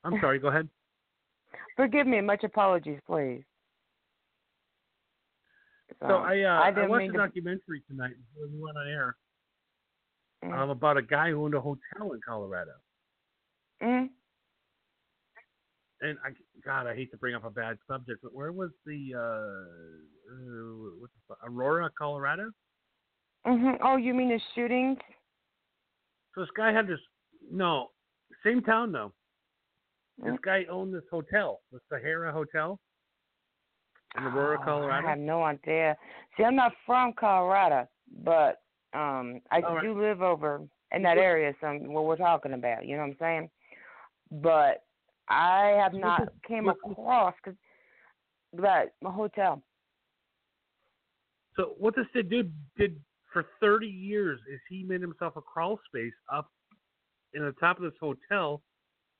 I'm 0.04 0.20
sorry. 0.20 0.38
Go 0.38 0.48
ahead. 0.48 0.68
Forgive 1.76 2.06
me, 2.06 2.20
much 2.20 2.44
apologies, 2.44 2.98
please. 3.06 3.42
So 6.00 6.14
I 6.14 6.42
uh, 6.42 6.60
I 6.60 6.68
I, 6.70 6.86
watched 6.86 7.08
a 7.08 7.12
to- 7.12 7.18
documentary 7.18 7.82
tonight 7.88 8.12
before 8.16 8.48
we 8.52 8.60
went 8.60 8.76
on 8.76 8.88
air 8.88 9.16
Mm. 10.44 10.56
um, 10.56 10.70
about 10.70 10.96
a 10.96 11.02
guy 11.02 11.30
who 11.30 11.42
owned 11.44 11.54
a 11.54 11.60
hotel 11.60 12.12
in 12.12 12.20
Colorado. 12.24 12.70
Mm. 13.82 14.08
And 16.00 16.16
I, 16.24 16.28
God, 16.64 16.86
I 16.86 16.94
hate 16.94 17.10
to 17.10 17.16
bring 17.16 17.34
up 17.34 17.44
a 17.44 17.50
bad 17.50 17.76
subject, 17.88 18.20
but 18.22 18.32
where 18.32 18.52
was 18.52 18.70
the 18.86 19.14
uh, 19.16 20.30
uh 20.30 20.90
what's 21.00 21.12
the, 21.28 21.34
Aurora, 21.44 21.90
Colorado? 21.98 22.52
Mhm. 23.46 23.78
Oh, 23.82 23.96
you 23.96 24.14
mean 24.14 24.28
the 24.28 24.40
shootings? 24.54 24.98
So 26.36 26.42
this 26.42 26.50
guy 26.56 26.70
had 26.72 26.86
this 26.86 27.00
no, 27.50 27.88
same 28.44 28.62
town 28.62 28.92
though. 28.92 29.12
This 30.18 30.34
Mm. 30.34 30.42
guy 30.42 30.64
owned 30.70 30.94
this 30.94 31.08
hotel, 31.10 31.62
the 31.72 31.80
Sahara 31.88 32.32
Hotel 32.32 32.78
in 34.16 34.24
Aurora, 34.24 34.58
Oh, 34.60 34.64
Colorado. 34.64 35.06
I 35.06 35.10
have 35.10 35.18
no 35.18 35.42
idea. 35.42 35.96
See, 36.36 36.44
I'm 36.44 36.56
not 36.56 36.72
from 36.86 37.12
Colorado, 37.12 37.88
but 38.24 38.62
um, 38.94 39.40
I 39.50 39.60
All 39.60 39.74
right. 39.74 39.82
do 39.82 40.00
live 40.00 40.22
over 40.22 40.62
in 40.92 41.02
that 41.02 41.18
area. 41.18 41.54
Some 41.60 41.92
what 41.92 42.04
we're 42.04 42.16
talking 42.16 42.52
about. 42.54 42.86
You 42.86 42.96
know 42.96 43.02
what 43.02 43.10
I'm 43.10 43.16
saying? 43.20 43.50
But 44.30 44.84
I 45.28 45.76
have 45.78 45.94
not 45.94 46.28
came 46.46 46.68
across 46.68 47.34
cause 47.44 47.54
that 48.54 48.94
my 49.02 49.10
hotel. 49.10 49.62
So 51.56 51.74
what 51.78 51.94
this 51.96 52.06
dude 52.28 52.52
did 52.76 53.00
for 53.32 53.44
30 53.60 53.86
years 53.86 54.40
is 54.50 54.60
he 54.68 54.84
made 54.84 55.00
himself 55.00 55.36
a 55.36 55.42
crawl 55.42 55.78
space 55.86 56.14
up 56.32 56.50
in 57.34 57.44
the 57.44 57.52
top 57.52 57.76
of 57.76 57.82
this 57.82 57.98
hotel 58.00 58.62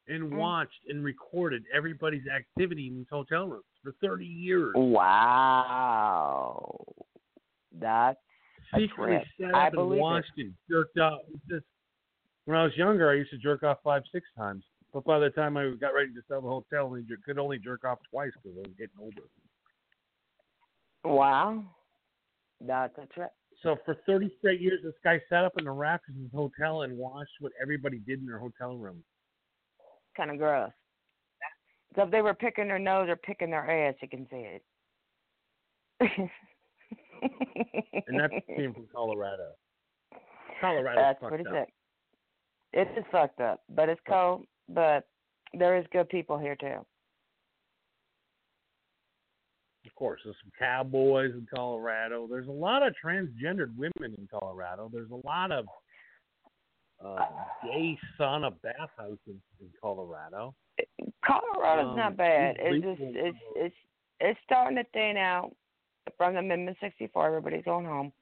and 0.09 0.33
Mm. 0.33 0.37
watched 0.38 0.87
and 0.88 1.05
recorded 1.05 1.64
everybody's 1.73 2.27
activity 2.29 2.88
in 2.88 2.97
these 2.97 3.09
hotel 3.11 3.49
rooms 3.49 3.64
for 3.83 3.92
30 4.01 4.25
years. 4.27 4.75
Wow, 4.77 6.85
that's 7.73 8.18
Secretly 8.75 9.16
I 9.55 9.66
up 9.66 9.73
and 9.73 9.77
believe 9.77 9.99
it. 9.99 10.03
watched 10.03 10.38
and 10.38 10.55
jerked 10.68 10.99
off. 10.99 11.23
When 12.44 12.57
I 12.57 12.64
was 12.64 12.77
younger, 12.77 13.11
I 13.11 13.14
used 13.14 13.31
to 13.31 13.38
jerk 13.38 13.62
off 13.62 13.83
five, 13.83 14.03
six 14.12 14.27
times. 14.37 14.64
But 14.92 15.05
by 15.05 15.18
the 15.18 15.31
time 15.31 15.57
I 15.57 15.71
got 15.73 15.94
ready 15.94 16.12
to 16.14 16.23
sell 16.29 16.40
the 16.40 16.49
hotel, 16.49 16.94
I 16.94 17.03
could 17.25 17.38
only 17.38 17.59
jerk 17.59 17.85
off 17.85 17.99
twice 18.11 18.33
because 18.42 18.57
I 18.59 18.62
was 18.62 18.75
getting 18.77 18.99
older. 18.99 19.23
wow, 21.05 21.64
that's 22.61 22.97
a 22.99 23.07
trip. 23.07 23.33
So 23.62 23.77
for 23.85 23.94
30 24.07 24.31
straight 24.38 24.61
years, 24.61 24.81
this 24.83 24.94
guy 25.03 25.21
sat 25.29 25.44
up 25.44 25.59
in 25.59 25.64
the 25.64 25.71
rafters 25.71 26.14
of 26.16 26.23
his 26.23 26.33
hotel 26.33 26.83
and 26.83 26.97
watched 26.97 27.33
what 27.40 27.53
everybody 27.61 27.99
did 27.99 28.21
in 28.21 28.27
their 28.27 28.38
hotel 28.38 28.77
room. 28.77 29.03
Kind 30.18 30.33
of 30.33 30.38
gross. 30.38 30.72
So 31.94 32.02
if 32.02 32.11
they 32.11 32.20
were 32.22 32.35
picking 32.35 32.66
their 32.66 32.78
nose 32.78 33.09
or 33.09 33.16
picking 33.16 33.50
their 33.50 33.88
ass, 33.88 33.94
you 34.02 34.09
can 34.09 34.26
see 34.31 34.46
it. 34.46 34.62
And 38.09 38.20
that 38.20 38.31
came 38.46 38.74
from 38.74 38.88
Colorado. 38.92 39.52
Colorado 40.61 41.00
That's 41.00 41.20
fucked 41.20 41.31
pretty 41.31 41.46
up. 41.46 41.54
sick. 41.54 41.72
It 42.72 42.88
is 42.98 43.04
fucked 43.12 43.40
up, 43.40 43.62
but 43.74 43.88
it's 43.88 44.00
cold. 44.09 44.44
But 44.68 45.07
there 45.54 45.78
is 45.78 45.87
good 45.92 46.09
people 46.09 46.37
here 46.37 46.57
too. 46.57 46.85
Of 49.87 49.94
course, 49.94 50.20
there's 50.24 50.37
some 50.42 50.52
cowboys 50.59 51.33
in 51.33 51.46
Colorado. 51.52 52.26
There's 52.28 52.48
a 52.48 52.52
lot 52.52 52.87
of 52.87 52.92
transgendered 53.02 53.74
women 53.76 54.14
in 54.18 54.28
Colorado. 54.31 54.90
There's 54.92 55.11
a 55.11 55.26
lot 55.26 55.52
of 55.52 55.64
uh, 57.04 57.24
gay 57.64 57.98
sauna 58.18 58.52
bathhouses 58.62 59.18
in 59.26 59.40
in 59.61 59.68
Colorado. 59.80 60.54
Colorado's 61.24 61.90
Um, 61.90 61.96
not 61.96 62.16
bad. 62.16 62.56
It's 62.58 62.84
just 62.84 63.00
it's 63.00 63.38
it's 63.56 63.76
it's 64.20 64.40
starting 64.44 64.76
to 64.76 64.84
thin 64.92 65.16
out 65.16 65.54
from 66.16 66.34
the 66.34 66.40
Amendment 66.40 66.76
64. 66.80 67.26
Everybody's 67.26 67.64
going 67.64 67.87
home. 67.87 68.12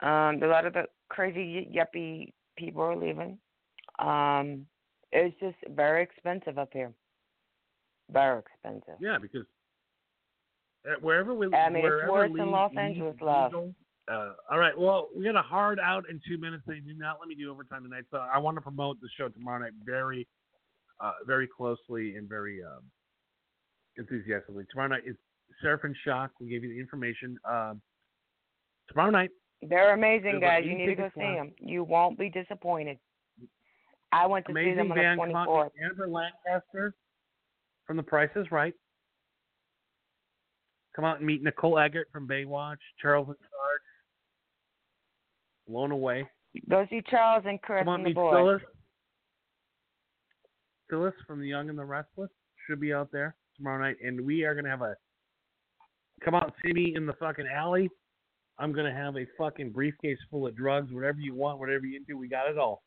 Um, 0.00 0.42
a 0.42 0.46
lot 0.46 0.66
of 0.66 0.74
the 0.74 0.84
crazy 1.08 1.68
yuppie 1.74 2.32
people 2.56 2.82
are 2.82 2.96
leaving. 2.96 3.38
Um, 3.98 4.66
it's 5.10 5.38
just 5.40 5.56
very 5.74 6.02
expensive 6.02 6.58
up 6.58 6.70
here. 6.72 6.92
Very 8.12 8.38
expensive. 8.38 8.94
Yeah, 9.00 9.18
because 9.20 9.46
uh, 10.86 10.94
wherever 11.00 11.34
we, 11.34 11.46
I 11.52 11.68
mean, 11.68 11.78
it's 11.78 11.82
wherever 11.84 12.12
worse 12.12 12.30
than 12.36 12.46
le- 12.46 12.52
Los 12.52 12.72
le- 12.74 12.80
Angeles, 12.80 13.16
love. 13.20 13.52
Uh, 14.10 14.32
all 14.50 14.58
right. 14.58 14.76
Well, 14.78 15.08
we 15.16 15.24
got 15.24 15.36
a 15.36 15.42
hard 15.42 15.78
out 15.78 16.04
in 16.08 16.20
two 16.26 16.38
minutes. 16.38 16.62
They 16.66 16.80
do 16.80 16.94
not 16.96 17.18
let 17.20 17.28
me 17.28 17.34
do 17.34 17.50
overtime 17.50 17.82
tonight, 17.82 18.04
so 18.10 18.18
I 18.18 18.38
want 18.38 18.56
to 18.56 18.60
promote 18.60 19.00
the 19.00 19.08
show 19.18 19.28
tomorrow 19.28 19.60
night 19.60 19.72
very, 19.84 20.26
uh, 21.00 21.12
very 21.26 21.46
closely 21.46 22.16
and 22.16 22.28
very 22.28 22.62
um, 22.62 22.82
enthusiastically. 23.98 24.64
Tomorrow 24.70 24.88
night 24.88 25.02
is 25.06 25.16
and 25.62 25.96
Shock. 26.04 26.30
We 26.40 26.48
gave 26.48 26.62
you 26.62 26.70
the 26.70 26.80
information. 26.80 27.36
Um, 27.48 27.80
tomorrow 28.88 29.10
night, 29.10 29.30
They're 29.62 29.92
amazing, 29.94 30.40
guys. 30.40 30.64
You 30.64 30.76
need 30.76 30.86
to 30.86 30.94
go 30.94 31.10
see 31.14 31.20
them. 31.20 31.52
You 31.58 31.84
won't 31.84 32.18
be 32.18 32.30
disappointed. 32.30 32.98
I 34.12 34.26
went 34.26 34.46
to 34.46 34.52
see 34.52 34.60
amazing 34.60 34.76
them 34.76 34.92
on 34.92 34.96
the 34.96 35.02
band. 35.02 35.20
Come 35.20 35.32
24th. 35.32 35.70
Amber 35.84 36.08
Lancaster 36.08 36.94
from 37.86 37.96
The 37.96 38.02
Price 38.02 38.30
is 38.36 38.46
Right. 38.50 38.74
Come 40.96 41.04
out 41.04 41.18
and 41.18 41.26
meet 41.26 41.42
Nicole 41.42 41.78
Eggert 41.78 42.08
from 42.12 42.26
Baywatch. 42.26 42.78
Charles 43.00 43.28
and 43.28 43.36
Charge. 43.36 43.77
Blown 45.68 45.92
away. 45.92 46.26
Go 46.68 46.86
see 46.90 47.02
Charles 47.10 47.44
and 47.46 47.60
Chris 47.60 47.80
Come 47.80 47.88
on, 47.88 48.00
and 48.00 48.10
the 48.10 48.14
boys. 48.14 48.34
Phyllis. 48.34 48.62
Phyllis 50.88 51.14
from 51.26 51.40
The 51.40 51.48
Young 51.48 51.68
and 51.68 51.78
the 51.78 51.84
Restless 51.84 52.30
should 52.66 52.80
be 52.80 52.92
out 52.92 53.10
there 53.12 53.36
tomorrow 53.56 53.82
night, 53.82 53.96
and 54.02 54.20
we 54.24 54.44
are 54.44 54.54
gonna 54.54 54.70
have 54.70 54.82
a 54.82 54.96
come 56.24 56.34
out 56.34 56.44
and 56.44 56.52
see 56.64 56.72
me 56.72 56.94
in 56.96 57.06
the 57.06 57.12
fucking 57.14 57.46
alley. 57.46 57.90
I'm 58.58 58.72
gonna 58.72 58.94
have 58.94 59.16
a 59.16 59.26
fucking 59.36 59.72
briefcase 59.72 60.18
full 60.30 60.46
of 60.46 60.56
drugs, 60.56 60.92
whatever 60.92 61.20
you 61.20 61.34
want, 61.34 61.58
whatever 61.58 61.84
you 61.86 62.02
do, 62.06 62.16
we 62.16 62.28
got 62.28 62.48
it 62.48 62.58
all. 62.58 62.82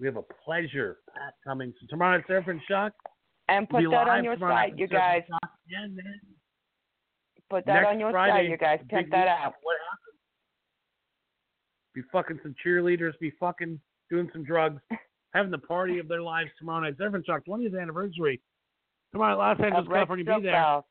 We 0.00 0.06
have 0.06 0.16
a 0.16 0.24
pleasure 0.44 0.98
pack 1.14 1.34
coming. 1.44 1.72
So 1.80 1.86
tomorrow 1.88 2.16
night, 2.16 2.26
Seraphim 2.26 2.60
Shock. 2.68 2.92
And 3.48 3.68
put 3.68 3.84
that 3.88 4.08
on 4.08 4.24
your 4.24 4.36
site, 4.38 4.76
you 4.76 4.88
guys. 4.88 5.22
And 5.70 5.96
then 5.96 6.20
Put 7.52 7.66
that 7.66 7.74
next 7.74 7.86
on 7.88 8.00
your 8.00 8.10
Friday, 8.10 8.32
site, 8.32 8.50
you 8.50 8.56
guys. 8.56 8.78
Check 8.90 9.10
that 9.10 9.28
out. 9.28 9.52
What 9.60 9.76
happens? 9.90 10.11
Be 11.94 12.02
fucking 12.12 12.38
some 12.42 12.54
cheerleaders, 12.64 13.12
be 13.20 13.32
fucking 13.38 13.78
doing 14.10 14.28
some 14.32 14.44
drugs, 14.44 14.80
having 15.34 15.50
the 15.50 15.58
party 15.58 15.98
of 15.98 16.08
their 16.08 16.22
lives 16.22 16.50
tomorrow 16.58 16.80
night. 16.80 16.94
And 16.98 17.26
Shock 17.26 17.44
20th 17.46 17.80
anniversary. 17.80 18.40
Tomorrow 19.12 19.36
Los 19.38 19.60
Angeles, 19.60 19.86
California. 19.88 20.24
Be 20.24 20.42
there. 20.42 20.52
Belt. 20.52 20.86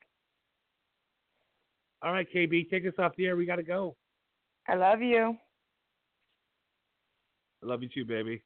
All 2.02 2.12
right, 2.12 2.26
KB, 2.34 2.68
take 2.70 2.84
us 2.86 2.94
off 2.98 3.12
the 3.16 3.26
air. 3.26 3.36
We 3.36 3.46
got 3.46 3.56
to 3.56 3.62
go. 3.62 3.96
I 4.68 4.74
love 4.74 5.00
you. 5.00 5.36
I 7.62 7.66
love 7.66 7.82
you 7.82 7.88
too, 7.92 8.04
baby. 8.04 8.42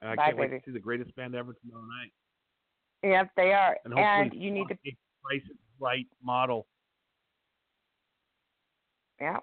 And 0.00 0.10
I 0.10 0.14
Bye, 0.16 0.24
can't 0.26 0.38
wait 0.38 0.50
baby. 0.50 0.60
to 0.60 0.66
see 0.66 0.72
the 0.72 0.78
greatest 0.80 1.14
band 1.16 1.34
ever 1.34 1.54
tomorrow 1.54 1.84
night. 1.84 2.12
Yep, 3.02 3.30
they 3.36 3.52
are. 3.52 3.76
And 3.84 3.94
And, 3.98 4.24
hopefully, 4.24 4.42
you 4.44 4.50
need 4.50 4.68
to. 4.68 4.76
price 5.22 5.42
right 5.80 6.06
model. 6.22 6.66
Yeah. 9.20 9.38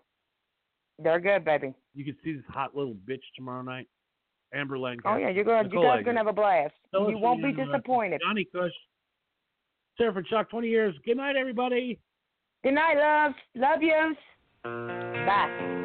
They're 0.99 1.19
good, 1.19 1.43
baby. 1.45 1.73
You 1.95 2.05
can 2.05 2.15
see 2.23 2.34
this 2.34 2.43
hot 2.49 2.75
little 2.75 2.95
bitch 3.08 3.23
tomorrow 3.36 3.62
night. 3.62 3.88
Amber 4.53 4.77
Lancaster. 4.77 5.10
Oh 5.10 5.17
yeah, 5.17 5.29
you're 5.29 5.43
gonna 5.43 5.63
Nicole 5.63 5.84
you 5.84 5.89
guys 5.89 6.05
gonna 6.05 6.19
have 6.19 6.27
a 6.27 6.34
blast. 6.34 6.73
Tell 6.91 7.10
you 7.10 7.17
won't 7.17 7.41
be 7.41 7.49
uh, 7.49 7.65
disappointed. 7.65 8.21
Johnny 8.25 8.47
Cush. 8.53 8.71
Seraphim 9.97 10.25
Shock 10.29 10.49
20 10.49 10.67
years. 10.67 10.93
Good 11.05 11.17
night, 11.17 11.36
everybody. 11.36 11.99
Good 12.63 12.73
night, 12.73 12.97
love. 12.97 13.34
Love 13.55 13.81
yous. 13.81 14.17
Bye. 14.63 15.85